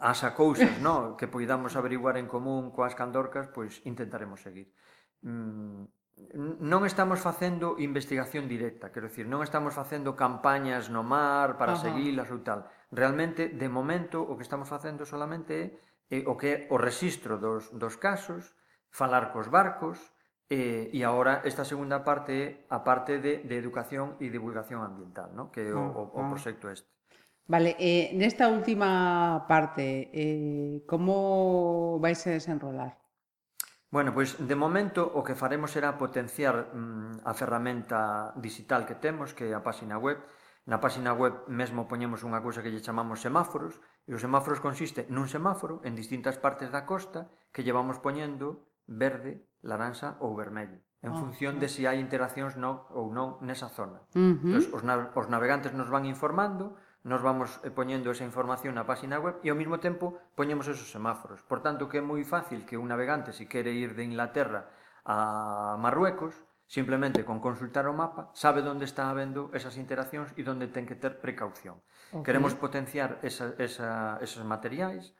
asa 0.00 0.32
cousas 0.32 0.80
no? 0.80 0.96
que 1.20 1.28
poidamos 1.28 1.76
averiguar 1.76 2.16
en 2.16 2.24
común 2.24 2.72
coas 2.72 2.96
candorcas, 2.96 3.52
pois 3.52 3.84
intentaremos 3.84 4.40
seguir. 4.40 4.72
Mm, 5.20 5.84
non 6.34 6.86
estamos 6.86 7.18
facendo 7.22 7.74
investigación 7.78 8.46
directa, 8.46 8.94
quero 8.94 9.10
dicir, 9.10 9.26
non 9.26 9.42
estamos 9.42 9.74
facendo 9.74 10.14
campañas 10.14 10.86
no 10.90 11.02
mar 11.02 11.58
para 11.58 11.74
Ajá. 11.74 11.90
seguilas 11.90 12.30
ou 12.30 12.42
tal. 12.42 12.70
Realmente, 12.94 13.50
de 13.50 13.68
momento, 13.70 14.22
o 14.22 14.38
que 14.38 14.46
estamos 14.46 14.70
facendo 14.70 15.02
solamente 15.02 15.82
é 16.10 16.22
eh, 16.22 16.30
o 16.30 16.38
que 16.38 16.48
é 16.50 16.56
o 16.70 16.78
rexistro 16.78 17.38
dos, 17.38 17.70
dos 17.74 17.98
casos, 17.98 18.54
falar 18.94 19.34
cos 19.34 19.50
barcos, 19.50 19.98
eh, 20.50 20.90
e 20.94 21.02
agora 21.02 21.42
esta 21.42 21.66
segunda 21.66 22.06
parte 22.06 22.32
é 22.34 22.46
a 22.70 22.86
parte 22.86 23.18
de, 23.18 23.42
de 23.42 23.54
educación 23.58 24.14
e 24.22 24.30
divulgación 24.30 24.86
ambiental, 24.86 25.34
no? 25.34 25.50
que 25.50 25.66
é 25.66 25.74
o, 25.74 25.82
o, 25.82 26.02
o 26.14 26.20
ah, 26.20 26.26
ah. 26.26 26.30
proxecto 26.30 26.70
este. 26.70 26.86
Vale, 27.46 27.76
eh, 27.76 28.14
nesta 28.16 28.48
última 28.48 29.44
parte, 29.48 30.08
eh, 30.14 30.80
como 30.86 31.98
vais 32.00 32.22
a 32.26 32.38
desenrolar? 32.38 33.03
Bueno, 33.94 34.10
pois 34.10 34.34
de 34.42 34.58
momento 34.58 35.06
o 35.06 35.22
que 35.22 35.38
faremos 35.38 35.70
será 35.70 35.94
potenciar 35.94 36.74
mm, 36.74 37.22
a 37.22 37.30
ferramenta 37.30 38.34
digital 38.34 38.90
que 38.90 38.98
temos, 38.98 39.30
que 39.38 39.46
é 39.46 39.54
a 39.54 39.62
páxina 39.62 40.02
web. 40.02 40.18
Na 40.66 40.82
páxina 40.82 41.14
web 41.14 41.46
mesmo 41.46 41.86
poñemos 41.86 42.26
unha 42.26 42.42
cousa 42.42 42.58
que 42.58 42.74
lle 42.74 42.82
chamamos 42.82 43.22
semáforos, 43.22 43.78
e 44.02 44.10
os 44.10 44.18
semáforos 44.18 44.58
consiste 44.58 45.06
nun 45.14 45.30
semáforo 45.30 45.78
en 45.86 45.94
distintas 45.94 46.42
partes 46.42 46.74
da 46.74 46.82
costa 46.82 47.30
que 47.54 47.62
llevamos 47.62 48.02
poñendo 48.02 48.66
verde, 48.90 49.46
laranxa 49.62 50.18
ou 50.18 50.34
vermello, 50.34 50.82
en 50.98 51.14
ah, 51.14 51.18
función 51.22 51.62
de 51.62 51.70
se 51.70 51.78
si 51.78 51.82
hai 51.86 52.02
interaccións 52.02 52.58
non, 52.58 52.90
ou 52.90 53.14
non 53.14 53.38
nesa 53.46 53.70
zona. 53.70 54.02
Uh 54.18 54.34
-huh. 54.34 54.58
Entón, 54.58 54.74
os, 54.74 54.82
na 54.82 55.14
os 55.14 55.30
navegantes 55.30 55.70
nos 55.70 55.86
van 55.86 56.02
informando, 56.02 56.74
nos 57.04 57.20
vamos 57.20 57.60
eh, 57.62 57.70
poñendo 57.70 58.10
esa 58.10 58.24
información 58.24 58.74
na 58.74 58.88
página 58.88 59.20
web 59.20 59.36
e 59.44 59.52
ao 59.52 59.58
mesmo 59.60 59.76
tempo 59.78 60.16
poñemos 60.32 60.66
esos 60.66 60.88
semáforos. 60.88 61.44
Por 61.44 61.60
tanto, 61.60 61.86
que 61.86 62.00
é 62.00 62.04
moi 62.04 62.24
fácil 62.24 62.64
que 62.64 62.80
un 62.80 62.88
navegante 62.88 63.36
se 63.36 63.44
quere 63.44 63.76
ir 63.76 63.92
de 63.92 64.08
Inglaterra 64.08 64.72
a 65.04 65.76
Marruecos, 65.76 66.32
simplemente 66.64 67.28
con 67.28 67.44
consultar 67.44 67.84
o 67.84 67.92
mapa, 67.92 68.32
sabe 68.32 68.64
onde 68.64 68.88
está 68.88 69.12
habendo 69.12 69.52
esas 69.52 69.76
interaccións 69.76 70.32
e 70.32 70.42
onde 70.48 70.72
ten 70.72 70.88
que 70.88 70.96
ter 70.96 71.20
precaución. 71.20 71.84
Okay. 72.08 72.24
Queremos 72.24 72.56
potenciar 72.56 73.20
esa, 73.20 73.52
esa, 73.60 74.16
esos 74.24 74.40
materiais, 74.48 75.12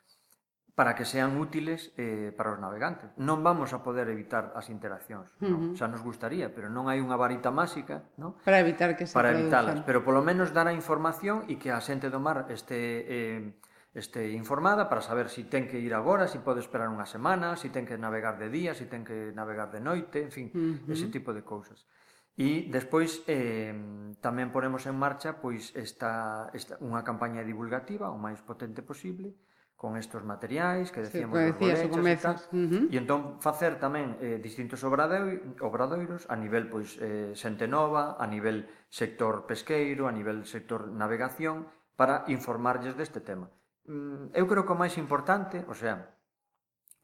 para 0.74 0.94
que 0.94 1.04
sean 1.06 1.38
útiles 1.38 1.94
eh, 1.96 2.34
para 2.34 2.50
os 2.50 2.58
navegantes. 2.58 3.14
Non 3.14 3.46
vamos 3.46 3.70
a 3.70 3.86
poder 3.86 4.10
evitar 4.10 4.50
as 4.58 4.66
interaccións, 4.74 5.30
uh 5.38 5.46
-huh. 5.46 5.50
non? 5.50 5.78
xa 5.78 5.86
nos 5.86 6.02
gustaría, 6.02 6.50
pero 6.50 6.66
non 6.66 6.90
hai 6.90 6.98
unha 6.98 7.14
varita 7.14 7.54
máxica, 7.54 8.10
non? 8.18 8.34
Para 8.42 8.58
evitar 8.58 8.98
que 8.98 9.06
se 9.06 9.14
Para 9.14 9.30
evitalas, 9.30 9.86
pero 9.86 10.02
polo 10.02 10.26
menos 10.26 10.50
dar 10.50 10.66
a 10.66 10.74
información 10.74 11.46
e 11.46 11.62
que 11.62 11.70
a 11.70 11.78
xente 11.78 12.10
do 12.10 12.18
mar 12.18 12.50
este 12.50 13.06
eh, 13.06 13.54
este 13.94 14.34
informada 14.34 14.90
para 14.90 14.98
saber 14.98 15.30
se 15.30 15.42
si 15.42 15.42
ten 15.46 15.70
que 15.70 15.78
ir 15.78 15.94
agora, 15.94 16.26
se 16.26 16.38
si 16.38 16.38
pode 16.42 16.58
esperar 16.58 16.90
unha 16.90 17.06
semana, 17.06 17.54
se 17.54 17.66
si 17.66 17.68
ten 17.70 17.86
que 17.86 17.94
navegar 17.94 18.42
de 18.42 18.50
día, 18.50 18.74
se 18.74 18.90
ten 18.90 19.06
que 19.06 19.30
navegar 19.30 19.70
de 19.70 19.78
noite, 19.78 20.26
en 20.26 20.32
fin, 20.34 20.46
uh 20.50 20.58
-huh. 20.58 20.90
ese 20.90 21.06
tipo 21.06 21.30
de 21.30 21.46
cousas. 21.46 21.86
E 22.34 22.66
despois 22.66 23.22
eh, 23.30 23.70
tamén 24.18 24.50
ponemos 24.50 24.90
en 24.90 24.98
marcha 24.98 25.38
pois 25.38 25.70
esta, 25.78 26.50
esta 26.50 26.74
unha 26.82 27.06
campaña 27.06 27.46
divulgativa 27.46 28.10
o 28.10 28.18
máis 28.18 28.42
potente 28.42 28.82
posible, 28.82 29.38
con 29.84 30.00
estes 30.00 30.24
materiais 30.24 30.88
que 30.88 31.04
decíamos 31.04 31.36
sí, 31.36 31.44
decías, 31.52 31.84
dos 31.84 31.92
bolechas 31.92 32.48
e 32.48 32.56
uh 32.56 32.64
-huh. 32.72 32.84
e 32.88 32.96
entón 32.96 33.36
facer 33.44 33.76
tamén 33.76 34.16
eh, 34.16 34.40
distintos 34.40 34.80
obradoiros 34.80 36.24
a 36.32 36.40
nivel 36.40 36.72
pois 36.72 36.96
eh, 37.04 37.36
xente 37.36 37.68
nova, 37.68 38.16
a 38.16 38.24
nivel 38.24 38.64
sector 38.88 39.44
pesqueiro, 39.44 40.08
a 40.08 40.12
nivel 40.16 40.48
sector 40.48 40.88
navegación 40.88 41.68
para 42.00 42.24
informarlles 42.32 42.96
deste 42.96 43.20
tema. 43.20 43.52
Mm, 43.84 44.32
eu 44.32 44.48
creo 44.48 44.64
que 44.64 44.72
o 44.72 44.80
máis 44.80 44.96
importante, 44.96 45.60
o 45.68 45.76
sea, 45.76 46.16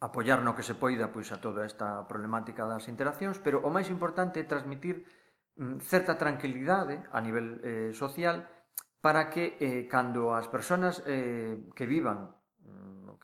apoiar 0.01 0.41
no 0.41 0.57
que 0.57 0.65
se 0.65 0.73
poida 0.73 1.13
pois 1.13 1.29
a 1.37 1.39
toda 1.45 1.69
esta 1.69 2.09
problemática 2.09 2.65
das 2.65 2.89
interaccións, 2.89 3.37
pero 3.45 3.61
o 3.61 3.69
máis 3.69 3.93
importante 3.93 4.41
é 4.41 4.49
transmitir 4.49 5.05
mm, 5.61 5.85
certa 5.85 6.17
tranquilidade 6.17 7.05
a 7.13 7.21
nivel 7.21 7.61
eh, 7.61 7.93
social 7.93 8.49
para 9.05 9.29
que 9.29 9.61
eh, 9.61 9.85
cando 9.85 10.33
as 10.33 10.49
persoas 10.49 11.05
eh, 11.05 11.69
que 11.77 11.85
vivan 11.85 12.40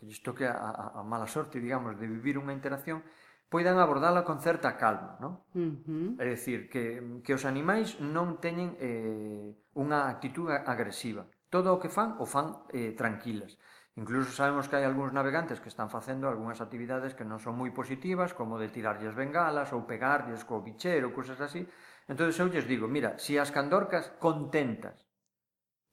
que 0.07 0.15
lles 0.15 0.23
toque 0.23 0.47
a, 0.47 0.55
a, 0.55 1.01
a 1.01 1.03
mala 1.03 1.27
sorte, 1.27 1.59
digamos, 1.59 1.99
de 1.99 2.07
vivir 2.07 2.39
unha 2.39 2.55
interacción, 2.55 3.03
poidan 3.51 3.83
abordala 3.83 4.23
con 4.23 4.39
certa 4.39 4.79
calma, 4.79 5.19
non? 5.19 5.43
Uh 5.51 5.75
-huh. 5.83 6.09
É 6.23 6.25
dicir, 6.31 6.71
que, 6.71 7.03
que 7.27 7.35
os 7.35 7.43
animais 7.43 7.99
non 7.99 8.39
teñen 8.39 8.79
eh, 8.79 9.51
unha 9.75 10.07
actitud 10.07 10.47
agresiva. 10.51 11.27
Todo 11.51 11.75
o 11.75 11.79
que 11.83 11.91
fan, 11.91 12.15
o 12.23 12.27
fan 12.27 12.71
eh, 12.71 12.95
tranquilas. 12.95 13.59
Incluso 13.97 14.31
sabemos 14.31 14.69
que 14.69 14.77
hai 14.79 14.85
algúns 14.87 15.11
navegantes 15.11 15.59
que 15.59 15.73
están 15.73 15.89
facendo 15.91 16.29
algunhas 16.31 16.61
actividades 16.63 17.17
que 17.19 17.27
non 17.27 17.43
son 17.43 17.59
moi 17.59 17.75
positivas, 17.75 18.31
como 18.31 18.61
de 18.63 18.71
tirarlles 18.71 19.15
bengalas 19.15 19.75
ou 19.75 19.89
pegarlles 19.89 20.47
co 20.47 20.63
bichero, 20.63 21.11
cousas 21.11 21.41
así. 21.43 21.67
Entón, 22.07 22.31
eu 22.31 22.47
lles 22.47 22.69
digo, 22.71 22.87
mira, 22.87 23.19
se 23.19 23.35
si 23.35 23.35
as 23.43 23.51
candorcas 23.51 24.15
contentas 24.23 25.07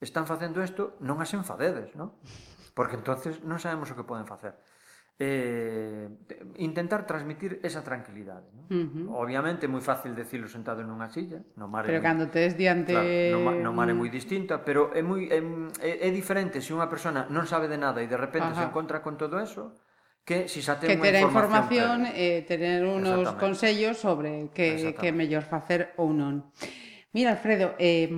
están 0.04 0.28
facendo 0.28 0.60
isto, 0.60 1.00
non 1.00 1.18
as 1.24 1.32
enfadedes, 1.32 1.96
non? 1.96 2.20
Porque 2.74 2.98
entonces 2.98 3.42
non 3.46 3.62
sabemos 3.62 3.90
o 3.90 3.96
que 3.96 4.06
poden 4.06 4.26
facer. 4.26 4.58
Eh, 5.20 6.10
intentar 6.58 7.06
transmitir 7.06 7.60
esa 7.62 7.84
tranquilidade. 7.84 8.50
¿no? 8.50 8.64
Uh 8.66 8.90
-huh. 8.90 9.22
Obviamente 9.22 9.66
é 9.66 9.70
moi 9.70 9.82
fácil 9.86 10.18
decirlo 10.18 10.50
sentado 10.50 10.82
nunha 10.82 11.06
silla, 11.14 11.38
no 11.54 11.70
mar 11.70 11.86
Pero 11.86 12.02
é 12.02 12.04
cando 12.04 12.34
tes 12.34 12.58
diante 12.58 12.98
claro, 12.98 13.38
no, 13.38 13.40
mar, 13.46 13.56
no 13.62 13.72
mar 13.78 13.88
é 13.94 13.96
moi 13.96 14.10
mm. 14.10 14.18
distinta, 14.18 14.66
pero 14.66 14.90
é 14.98 15.06
moi 15.06 15.30
é, 15.30 15.38
é, 15.86 16.08
é 16.08 16.10
diferente 16.10 16.66
se 16.66 16.74
unha 16.74 16.90
persona 16.90 17.30
non 17.30 17.46
sabe 17.46 17.70
de 17.70 17.78
nada 17.78 18.02
e 18.02 18.10
de 18.10 18.18
repente 18.18 18.58
Ajá. 18.58 18.66
se 18.66 18.66
encontra 18.66 19.06
con 19.06 19.14
todo 19.14 19.38
eso, 19.38 19.78
que 20.26 20.50
si 20.50 20.66
xa 20.66 20.82
ten 20.82 20.90
que 20.90 20.98
ter 20.98 21.14
información, 21.22 22.10
información, 22.10 22.18
e 22.18 22.42
eh, 22.42 22.50
tener 22.50 22.82
unos 22.82 23.38
consellos 23.38 24.02
sobre 24.02 24.50
que, 24.50 24.98
que 24.98 25.14
mellor 25.14 25.46
facer 25.46 25.94
ou 26.02 26.10
non. 26.10 26.50
Mira, 27.14 27.38
Alfredo, 27.38 27.78
eh, 27.78 28.10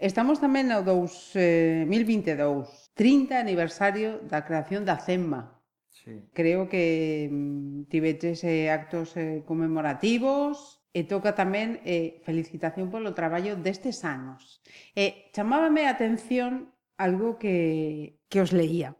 estamos 0.00 0.40
tamén 0.40 0.72
no 0.72 0.80
2022, 0.80 2.87
30 2.98 3.38
aniversario 3.38 4.18
da 4.26 4.42
creación 4.42 4.82
da 4.82 4.98
CEMMA. 4.98 5.62
Sí. 5.88 6.26
Creo 6.34 6.66
que 6.66 7.30
mm, 7.30 7.86
eh, 7.94 8.70
actos 8.74 9.14
eh, 9.14 9.46
conmemorativos 9.46 10.82
e 10.90 11.06
toca 11.06 11.38
tamén 11.38 11.78
eh, 11.86 12.18
felicitación 12.26 12.90
polo 12.90 13.14
traballo 13.14 13.54
destes 13.54 14.02
anos. 14.02 14.58
E 14.98 15.30
chamábame 15.30 15.86
a 15.86 15.94
atención 15.94 16.74
algo 16.98 17.38
que, 17.38 18.18
que 18.26 18.42
os 18.42 18.50
leía. 18.50 18.98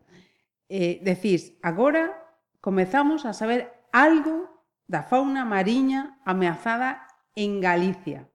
Eh, 0.71 1.03
decís, 1.03 1.59
agora 1.59 2.15
comezamos 2.63 3.27
a 3.27 3.35
saber 3.35 3.67
algo 3.91 4.63
da 4.87 5.03
fauna 5.03 5.43
mariña 5.43 6.23
ameazada 6.23 7.03
en 7.35 7.59
Galicia. 7.59 8.31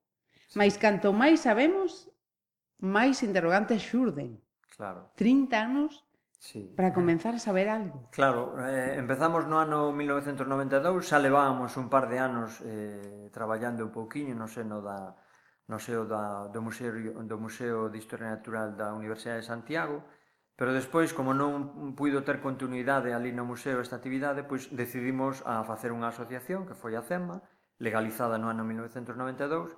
Mais 0.59 0.75
canto 0.75 1.15
máis 1.15 1.47
sabemos, 1.47 2.11
máis 2.83 3.23
interrogantes 3.23 3.79
xurden. 3.79 4.43
Claro. 4.75 5.11
30 5.15 5.61
anos 5.61 6.03
Sí. 6.43 6.73
Para 6.75 6.91
comenzar 6.91 7.35
a 7.35 7.39
saber 7.39 7.69
algo. 7.69 8.09
Claro, 8.11 8.59
eh, 8.67 8.99
empezamos 8.99 9.47
no 9.47 9.63
ano 9.63 9.95
1992, 9.95 11.07
xa 11.07 11.15
levábamos 11.15 11.79
un 11.79 11.87
par 11.87 12.11
de 12.11 12.19
anos 12.19 12.59
eh, 12.67 13.31
traballando 13.31 13.87
un 13.87 13.95
pouquiño 13.95 14.35
no 14.35 14.51
seno 14.51 14.83
da 14.83 15.15
no 15.71 15.79
seo 15.79 16.03
da, 16.03 16.51
do, 16.51 16.59
Museo, 16.59 16.91
do 17.23 17.37
Museo 17.39 17.87
de 17.87 17.97
Historia 17.97 18.35
Natural 18.35 18.75
da 18.75 18.91
Universidade 18.91 19.39
de 19.39 19.47
Santiago, 19.47 20.03
pero 20.59 20.75
despois, 20.75 21.15
como 21.15 21.31
non 21.31 21.95
puido 21.95 22.21
ter 22.27 22.43
continuidade 22.43 23.15
ali 23.15 23.31
no 23.31 23.47
museo 23.47 23.79
esta 23.79 23.97
actividade, 23.97 24.43
pois 24.43 24.69
decidimos 24.69 25.41
a 25.47 25.63
facer 25.63 25.95
unha 25.95 26.11
asociación 26.11 26.67
que 26.67 26.75
foi 26.77 26.93
a 26.93 27.01
CEMA, 27.01 27.41
legalizada 27.79 28.35
no 28.37 28.51
ano 28.51 28.67
1992, 28.67 29.73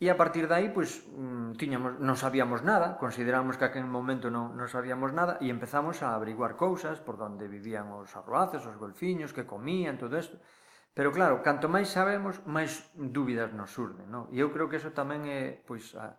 E 0.00 0.08
a 0.08 0.16
partir 0.16 0.48
de 0.48 0.56
aí, 0.56 0.72
pois, 0.72 1.04
mm, 1.12 1.60
tiñamos, 1.60 2.00
non 2.00 2.16
sabíamos 2.16 2.64
nada, 2.64 2.96
consideramos 2.96 3.60
que 3.60 3.68
aquel 3.68 3.84
momento 3.84 4.32
non, 4.32 4.56
non 4.56 4.64
sabíamos 4.64 5.12
nada 5.12 5.36
e 5.44 5.52
empezamos 5.52 6.00
a 6.00 6.16
averiguar 6.16 6.56
cousas 6.56 7.04
por 7.04 7.20
donde 7.20 7.44
vivían 7.52 7.92
os 7.92 8.08
arroaces, 8.16 8.64
os 8.64 8.80
golfiños, 8.80 9.36
que 9.36 9.44
comían, 9.44 10.00
todo 10.00 10.16
isto. 10.16 10.40
Pero 10.96 11.12
claro, 11.12 11.44
canto 11.44 11.68
máis 11.68 11.92
sabemos, 11.92 12.40
máis 12.48 12.88
dúbidas 12.96 13.52
nos 13.52 13.76
surden, 13.76 14.08
non? 14.08 14.24
E 14.32 14.40
eu 14.40 14.48
creo 14.48 14.72
que 14.72 14.80
eso 14.80 14.96
tamén 14.96 15.28
é, 15.28 15.60
pois, 15.68 15.92
a, 15.92 16.16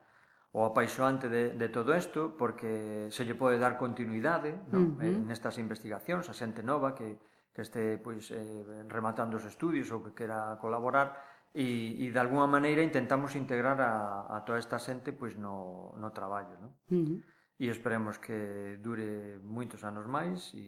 o 0.53 0.61
apaixoante 0.61 1.25
de, 1.25 1.57
de 1.57 1.67
todo 1.73 1.97
isto, 1.97 2.37
porque 2.37 3.09
se 3.09 3.25
lle 3.25 3.33
pode 3.33 3.57
dar 3.57 3.81
continuidade 3.81 4.61
non? 4.69 5.01
Eh, 5.01 5.09
uh 5.09 5.17
-huh. 5.17 5.25
nestas 5.25 5.57
investigacións, 5.57 6.29
a 6.29 6.37
xente 6.37 6.61
nova 6.61 6.93
que, 6.93 7.17
que 7.49 7.65
este 7.65 7.97
pois, 7.97 8.29
eh, 8.29 8.85
rematando 8.93 9.41
os 9.41 9.45
estudios 9.49 9.89
ou 9.89 10.05
que 10.05 10.13
quera 10.13 10.53
colaborar, 10.61 11.17
e, 11.53 11.99
e 11.99 12.11
de 12.11 12.19
alguna 12.19 12.47
maneira 12.47 12.83
intentamos 12.83 13.35
integrar 13.35 13.79
a, 13.81 14.27
a 14.31 14.41
toda 14.47 14.59
esta 14.59 14.79
xente 14.79 15.11
pois 15.11 15.35
no, 15.35 15.91
no 15.99 16.09
traballo, 16.11 16.55
non? 16.59 16.71
Uh 16.87 17.03
-huh. 17.03 17.19
E 17.61 17.69
esperemos 17.69 18.17
que 18.17 18.79
dure 18.81 19.37
moitos 19.45 19.85
anos 19.85 20.09
máis 20.09 20.49
e, 20.57 20.65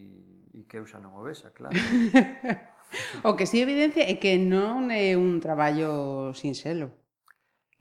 e 0.54 0.69
que 0.69 0.78
eu 0.78 0.86
xa 0.86 1.02
non 1.02 1.17
o 1.17 1.26
vexa, 1.26 1.50
claro. 1.50 1.74
o 3.28 3.34
que 3.34 3.50
si 3.50 3.58
sí 3.58 3.65
evidencia 3.65 4.06
é 4.06 4.22
que 4.22 4.38
non 4.38 4.93
é 4.93 5.17
un 5.17 5.41
traballo 5.41 6.36
sinxelo. 6.38 7.03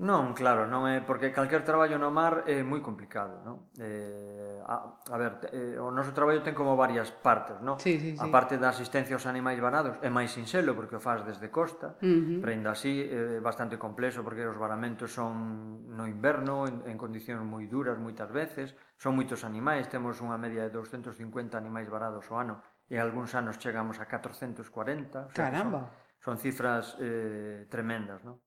Non, 0.01 0.33
claro, 0.33 0.65
non 0.65 0.89
é 0.89 1.05
porque 1.05 1.31
calquer 1.31 1.63
traballo 1.63 2.01
no 2.01 2.09
mar 2.09 2.49
é 2.49 2.65
moi 2.65 2.81
complicado, 2.81 3.45
non? 3.45 3.69
Eh, 3.77 4.57
a, 4.65 4.99
a 4.99 5.17
ver, 5.21 5.53
eh, 5.53 5.77
o 5.77 5.93
noso 5.93 6.17
traballo 6.17 6.41
ten 6.41 6.57
como 6.57 6.75
varias 6.75 7.13
partes, 7.13 7.61
non? 7.61 7.77
Sí, 7.77 8.01
sí, 8.01 8.17
sí. 8.17 8.23
A 8.23 8.33
parte 8.33 8.57
da 8.57 8.73
asistencia 8.73 9.15
aos 9.15 9.29
animais 9.29 9.61
varados 9.61 10.01
é 10.01 10.09
máis 10.09 10.33
sinxelo 10.33 10.73
porque 10.73 10.97
o 10.97 11.03
faz 11.03 11.23
desde 11.23 11.53
costa, 11.53 12.01
uh 12.01 12.09
-huh. 12.09 12.41
pero 12.41 12.51
ainda 12.51 12.73
así 12.73 13.05
eh, 13.05 13.39
é 13.39 13.41
bastante 13.45 13.77
complexo 13.77 14.25
porque 14.25 14.43
os 14.49 14.57
varamentos 14.57 15.13
son 15.13 15.85
no 15.93 16.09
inverno 16.09 16.65
en, 16.65 16.83
en 16.89 16.97
condicións 16.97 17.45
moi 17.45 17.69
duras 17.69 18.01
moitas 18.01 18.33
veces, 18.33 18.73
son 18.97 19.15
moitos 19.15 19.45
animais, 19.45 19.87
temos 19.93 20.19
unha 20.25 20.41
media 20.41 20.67
de 20.67 20.73
250 20.73 21.55
animais 21.55 21.87
varados 21.87 22.27
ao 22.33 22.41
ano 22.41 22.65
e 22.89 22.99
algúns 22.99 23.33
anos 23.39 23.57
chegamos 23.61 24.01
a 24.01 24.09
440. 24.09 25.33
Caramba. 25.33 25.91
Son, 26.21 26.37
son 26.37 26.37
cifras 26.43 26.97
eh, 27.01 27.69
tremendas, 27.71 28.21
non? 28.27 28.41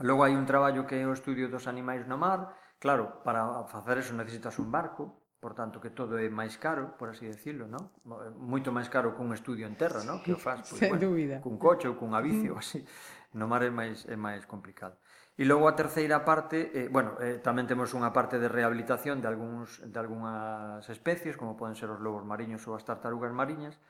Logo 0.00 0.24
hai 0.24 0.32
un 0.32 0.48
traballo 0.48 0.88
que 0.88 0.96
é 0.96 1.04
o 1.04 1.12
estudio 1.12 1.52
dos 1.52 1.68
animais 1.68 2.08
no 2.08 2.16
mar. 2.16 2.56
Claro, 2.80 3.20
para 3.20 3.44
facer 3.68 4.00
eso 4.00 4.16
necesitas 4.16 4.56
un 4.56 4.72
barco, 4.72 5.20
por 5.40 5.52
tanto 5.52 5.80
que 5.80 5.92
todo 5.92 6.16
é 6.16 6.28
máis 6.32 6.56
caro, 6.56 6.96
por 6.96 7.12
así 7.12 7.28
decirlo, 7.28 7.68
¿no? 7.68 7.92
Eh, 8.08 8.32
moito 8.32 8.72
máis 8.72 8.88
caro 8.88 9.12
que 9.12 9.20
un 9.20 9.36
estudio 9.36 9.68
en 9.68 9.76
terra, 9.76 10.00
¿no? 10.04 10.24
Que 10.24 10.32
o 10.32 10.40
faz, 10.40 10.64
pois, 10.64 10.80
pues, 10.80 10.90
bueno, 10.92 11.04
dúbida. 11.12 11.36
cun 11.44 11.60
coche 11.60 11.88
ou 11.88 11.96
cun 12.00 12.16
avicio, 12.16 12.56
mm. 12.56 12.60
así. 12.60 12.80
No 13.36 13.44
mar 13.44 13.60
é 13.60 13.72
máis 13.72 14.08
é 14.08 14.16
máis 14.16 14.48
complicado. 14.48 14.96
E 15.40 15.44
logo 15.48 15.64
a 15.68 15.76
terceira 15.76 16.24
parte, 16.24 16.72
eh, 16.76 16.88
bueno, 16.92 17.16
eh, 17.20 17.40
tamén 17.40 17.64
temos 17.64 17.92
unha 17.96 18.12
parte 18.12 18.36
de 18.36 18.48
rehabilitación 18.48 19.24
de 19.24 19.28
algúns 19.28 19.80
de 19.80 19.98
algunhas 20.00 20.84
especies, 20.88 21.36
como 21.36 21.56
poden 21.56 21.76
ser 21.76 21.88
os 21.88 22.00
lobos 22.00 22.24
mariños 22.24 22.64
ou 22.68 22.76
as 22.76 22.84
tartarugas 22.84 23.32
mariñas, 23.32 23.80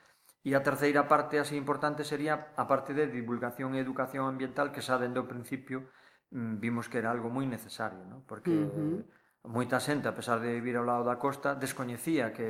E 0.41 0.57
a 0.57 0.65
terceira 0.65 1.05
parte 1.05 1.37
así 1.37 1.53
importante 1.53 2.01
sería 2.01 2.53
a 2.57 2.65
parte 2.65 2.97
de 2.97 3.05
divulgación 3.05 3.77
e 3.77 3.79
educación 3.79 4.25
ambiental 4.25 4.73
que 4.73 4.81
xa 4.81 4.97
dende 4.97 5.21
o 5.21 5.29
principio 5.29 5.85
mm, 6.33 6.57
vimos 6.57 6.89
que 6.89 6.97
era 6.97 7.13
algo 7.13 7.29
moi 7.29 7.45
necesario, 7.45 8.01
¿no? 8.09 8.25
porque 8.25 8.49
uh 8.49 8.73
-huh. 8.73 9.05
moita 9.45 9.77
xente, 9.77 10.09
a 10.09 10.17
pesar 10.17 10.41
de 10.41 10.49
vivir 10.57 10.81
ao 10.81 10.85
lado 10.85 11.05
da 11.05 11.21
costa, 11.21 11.53
descoñecía 11.53 12.33
que 12.33 12.45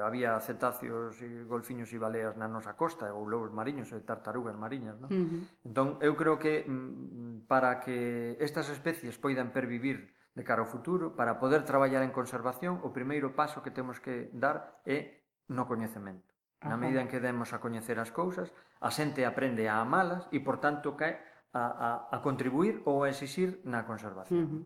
había 0.00 0.40
cetáceos 0.40 1.20
e 1.20 1.44
golfiños 1.44 1.92
e 1.92 2.00
baleas 2.00 2.32
na 2.40 2.48
nosa 2.48 2.80
costa, 2.80 3.12
ou 3.12 3.28
lobos 3.28 3.52
mariños 3.52 3.92
e 3.92 4.00
tartarugas 4.00 4.56
mariñas. 4.56 4.96
¿no? 4.96 5.12
Uh 5.12 5.28
-huh. 5.28 5.68
Entón, 5.68 5.88
eu 6.00 6.16
creo 6.16 6.40
que 6.40 6.64
mm, 6.64 7.44
para 7.44 7.76
que 7.84 8.40
estas 8.40 8.72
especies 8.72 9.20
poidan 9.20 9.52
pervivir 9.52 10.16
de 10.32 10.42
cara 10.42 10.64
ao 10.64 10.68
futuro, 10.68 11.12
para 11.12 11.36
poder 11.36 11.62
traballar 11.68 12.00
en 12.00 12.10
conservación, 12.10 12.80
o 12.82 12.90
primeiro 12.90 13.36
paso 13.36 13.60
que 13.60 13.70
temos 13.70 14.00
que 14.00 14.32
dar 14.32 14.80
é 14.88 15.22
no 15.48 15.68
coñecemento. 15.68 16.33
Na 16.64 16.80
medida 16.80 17.04
en 17.04 17.08
que 17.12 17.20
demos 17.20 17.52
a 17.52 17.60
coñecer 17.60 18.00
as 18.00 18.08
cousas, 18.10 18.48
a 18.80 18.88
xente 18.88 19.28
aprende 19.28 19.68
a 19.68 19.84
amalas 19.84 20.24
e, 20.32 20.40
por 20.40 20.58
tanto, 20.64 20.96
cae 20.96 21.20
a, 21.54 22.08
a, 22.10 22.16
a 22.16 22.18
contribuir 22.24 22.82
ou 22.88 23.04
a 23.04 23.12
exixir 23.12 23.62
na 23.62 23.86
conservación. 23.86 24.40
Uh 24.40 24.48
-huh. 24.48 24.62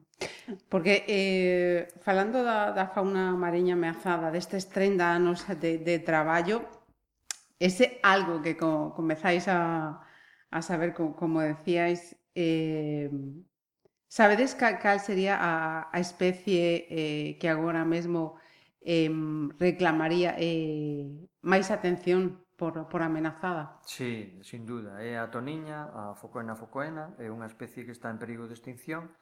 Porque 0.72 1.04
eh, 1.04 1.92
falando 2.00 2.40
da, 2.40 2.72
da 2.72 2.88
fauna 2.88 3.36
mariña 3.36 3.76
ameazada 3.76 4.32
destes 4.32 4.72
30 4.72 5.04
anos 5.04 5.44
de, 5.44 5.78
de 5.78 6.00
traballo, 6.00 6.64
ese 7.60 8.00
algo 8.02 8.40
que 8.40 8.56
co, 8.56 8.94
comezáis 8.96 9.44
a, 9.52 10.00
a 10.48 10.58
saber, 10.62 10.94
co, 10.96 11.12
como 11.12 11.44
decíais, 11.44 12.16
eh, 12.34 13.10
sabedes 14.08 14.54
cal, 14.54 14.78
cal 14.78 15.00
sería 15.00 15.36
a, 15.36 15.90
a 15.92 15.98
especie 16.00 16.88
eh, 16.88 17.36
que 17.36 17.48
agora 17.52 17.84
mesmo 17.84 18.40
eh, 18.82 19.10
reclamaría 19.58 20.34
eh, 20.38 21.28
máis 21.42 21.70
atención 21.70 22.44
por, 22.58 22.90
por 22.90 23.02
amenazada. 23.02 23.78
Sí, 23.86 24.38
sin 24.42 24.66
duda. 24.66 24.98
É 24.98 25.14
a 25.14 25.30
toniña, 25.30 25.88
a 25.94 26.18
focoena 26.18 26.58
focoena, 26.58 27.14
é 27.22 27.30
unha 27.30 27.46
especie 27.46 27.86
que 27.86 27.94
está 27.94 28.10
en 28.10 28.18
perigo 28.18 28.50
de 28.50 28.58
extinción, 28.58 29.14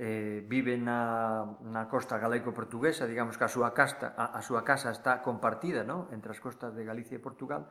eh, 0.00 0.40
vive 0.46 0.78
na, 0.78 1.58
na 1.60 1.84
costa 1.90 2.16
galaico-portuguesa, 2.16 3.04
digamos 3.04 3.36
que 3.36 3.44
a 3.44 3.52
súa, 3.52 3.76
casta, 3.76 4.16
a, 4.16 4.32
a 4.32 4.40
súa 4.40 4.64
casa 4.64 4.88
está 4.88 5.20
compartida 5.20 5.84
no? 5.84 6.08
entre 6.14 6.32
as 6.32 6.40
costas 6.40 6.72
de 6.72 6.86
Galicia 6.88 7.18
e 7.18 7.22
Portugal, 7.22 7.68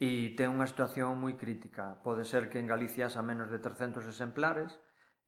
e 0.00 0.32
ten 0.38 0.52
unha 0.52 0.64
situación 0.64 1.20
moi 1.20 1.36
crítica. 1.36 2.00
Pode 2.00 2.24
ser 2.24 2.48
que 2.48 2.56
en 2.56 2.70
Galicia 2.70 3.12
xa 3.12 3.20
menos 3.20 3.52
de 3.52 3.60
300 3.60 4.08
exemplares, 4.08 4.78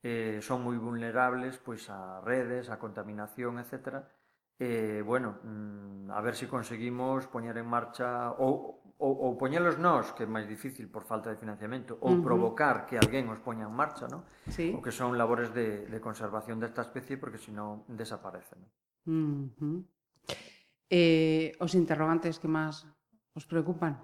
eh, 0.01 0.39
son 0.41 0.63
moi 0.65 0.79
vulnerables 0.79 1.59
pois 1.61 1.85
a 1.93 2.25
redes, 2.25 2.73
a 2.73 2.81
contaminación, 2.81 3.59
etcétera, 3.59 4.07
eh, 4.59 5.03
bueno, 5.05 5.39
mm, 5.43 6.11
a 6.11 6.21
ver 6.21 6.35
se 6.35 6.47
si 6.47 6.51
conseguimos 6.51 7.27
poñer 7.27 7.57
en 7.59 7.67
marcha 7.67 8.35
ou 8.39 8.79
ou, 8.99 9.15
ou 9.15 9.39
poñelos 9.39 9.79
nós, 9.79 10.11
que 10.11 10.27
é 10.27 10.29
máis 10.29 10.51
difícil 10.51 10.91
por 10.91 11.07
falta 11.07 11.31
de 11.31 11.39
financiamento, 11.39 12.03
ou 12.03 12.11
uh 12.11 12.19
-huh. 12.19 12.27
provocar 12.27 12.83
que 12.83 12.99
alguén 12.99 13.31
os 13.31 13.39
poña 13.39 13.71
en 13.71 13.75
marcha, 13.75 14.11
¿no? 14.11 14.27
Sí. 14.51 14.75
O 14.75 14.83
que 14.83 14.91
son 14.91 15.15
labores 15.15 15.55
de, 15.55 15.87
de 15.87 15.99
conservación 16.03 16.59
desta 16.59 16.83
especie 16.83 17.15
porque 17.15 17.39
senón 17.39 17.87
desaparece, 17.87 18.59
¿no? 18.59 18.67
Uh 19.07 19.47
-huh. 19.55 19.79
eh, 20.91 21.55
os 21.63 21.79
interrogantes 21.79 22.43
que 22.43 22.51
máis 22.51 22.83
os 23.39 23.47
preocupan? 23.47 24.03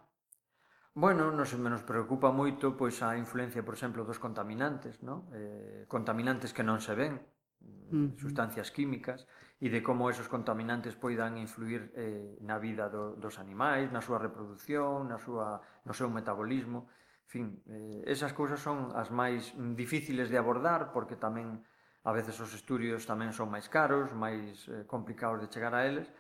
Bueno, 0.95 1.35
nos 1.35 1.51
menos 1.59 1.83
preocupa 1.83 2.31
moito 2.31 2.79
pois 2.79 3.03
a 3.03 3.19
influencia, 3.19 3.67
por 3.67 3.75
exemplo, 3.75 4.07
dos 4.07 4.23
contaminantes, 4.23 5.03
¿no? 5.03 5.27
Eh, 5.35 5.91
contaminantes 5.91 6.55
que 6.55 6.63
non 6.63 6.79
se 6.79 6.95
ven, 6.95 7.19
uh 7.19 8.15
-huh. 8.15 8.15
sustancias 8.15 8.71
químicas, 8.71 9.27
e 9.65 9.73
de 9.73 9.81
como 9.81 10.13
esos 10.13 10.29
contaminantes 10.29 10.93
poidan 10.93 11.41
influir 11.41 11.89
eh, 11.97 12.37
na 12.45 12.61
vida 12.61 12.93
do, 12.93 13.17
dos 13.17 13.41
animais, 13.41 13.89
na 13.89 14.05
súa 14.05 14.21
reproducción, 14.21 15.09
na 15.09 15.17
súa, 15.17 15.65
no 15.89 15.97
seu 15.97 16.13
metabolismo. 16.13 16.85
En 17.25 17.31
fin, 17.33 17.47
eh, 17.73 18.05
esas 18.05 18.37
cousas 18.37 18.61
son 18.61 18.93
as 18.93 19.09
máis 19.09 19.57
difíciles 19.73 20.29
de 20.29 20.37
abordar 20.37 20.93
porque 20.93 21.17
tamén 21.17 21.65
a 22.05 22.13
veces 22.13 22.37
os 22.45 22.53
estudios 22.53 23.09
tamén 23.09 23.33
son 23.33 23.49
máis 23.49 23.73
caros, 23.73 24.13
máis 24.13 24.69
eh, 24.69 24.85
complicados 24.85 25.41
de 25.41 25.49
chegar 25.49 25.73
a 25.73 25.89
eles, 25.89 26.13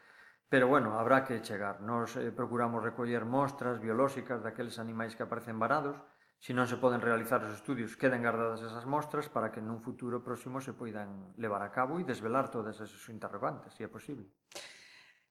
pero 0.48 0.64
bueno, 0.64 0.96
habrá 0.96 1.20
que 1.28 1.44
chegar. 1.44 1.84
Nos 1.84 2.16
eh, 2.16 2.32
procuramos 2.32 2.80
recoller 2.80 3.28
mostras 3.28 3.76
biolóxicas 3.76 4.40
daqueles 4.40 4.80
animais 4.80 5.12
que 5.12 5.28
aparecen 5.28 5.60
varados, 5.60 6.00
Se 6.44 6.52
non 6.52 6.68
se 6.68 6.76
poden 6.76 7.00
realizar 7.00 7.40
os 7.40 7.56
estudios, 7.56 7.96
queden 7.96 8.20
guardadas 8.20 8.60
esas 8.60 8.84
mostras 8.84 9.32
para 9.32 9.48
que 9.48 9.64
nun 9.64 9.80
futuro 9.80 10.20
próximo 10.20 10.60
se 10.60 10.76
poidan 10.76 11.32
levar 11.40 11.64
a 11.64 11.72
cabo 11.72 11.96
e 11.96 12.04
desvelar 12.04 12.52
todas 12.52 12.76
esas 12.76 13.00
interrogantes, 13.08 13.72
se 13.72 13.80
é 13.80 13.88
posible. 13.88 14.28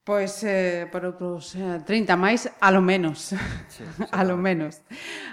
Pois 0.02 0.42
eh, 0.42 0.90
por 0.90 1.06
outros 1.06 1.54
eh, 1.54 1.86
30 1.86 2.18
máis, 2.18 2.50
alo 2.58 2.82
menos. 2.82 3.38
Sí, 3.70 3.86
alo 4.10 4.42
menos. 4.42 4.82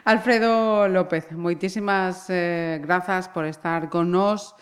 Alfredo 0.05 0.85
López, 0.85 1.33
moitísimas 1.33 2.29
eh, 2.29 2.77
grazas 2.85 3.33
por 3.33 3.49
estar 3.49 3.89
con 3.89 4.13
nós, 4.13 4.53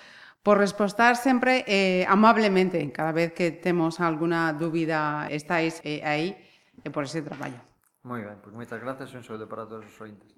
por 0.47 0.63
respostar 0.63 1.19
sempre 1.19 1.67
eh, 1.67 2.07
amablemente 2.07 2.79
cada 2.95 3.11
vez 3.11 3.35
que 3.35 3.51
temos 3.51 3.99
alguna 3.99 4.55
dúbida 4.55 5.27
estáis 5.35 5.83
eh, 5.83 5.99
aí 6.07 6.39
e 6.79 6.87
eh, 6.87 6.91
por 6.95 7.11
ese 7.11 7.27
traballo. 7.27 7.59
Moi 8.07 8.23
ben, 8.23 8.39
pois 8.39 8.55
moitas 8.55 8.79
grazas 8.79 9.11
e 9.11 9.19
un 9.19 9.27
saúdo 9.27 9.51
para 9.51 9.67
todos 9.67 9.83
os 9.83 9.99
ointes. 9.99 10.38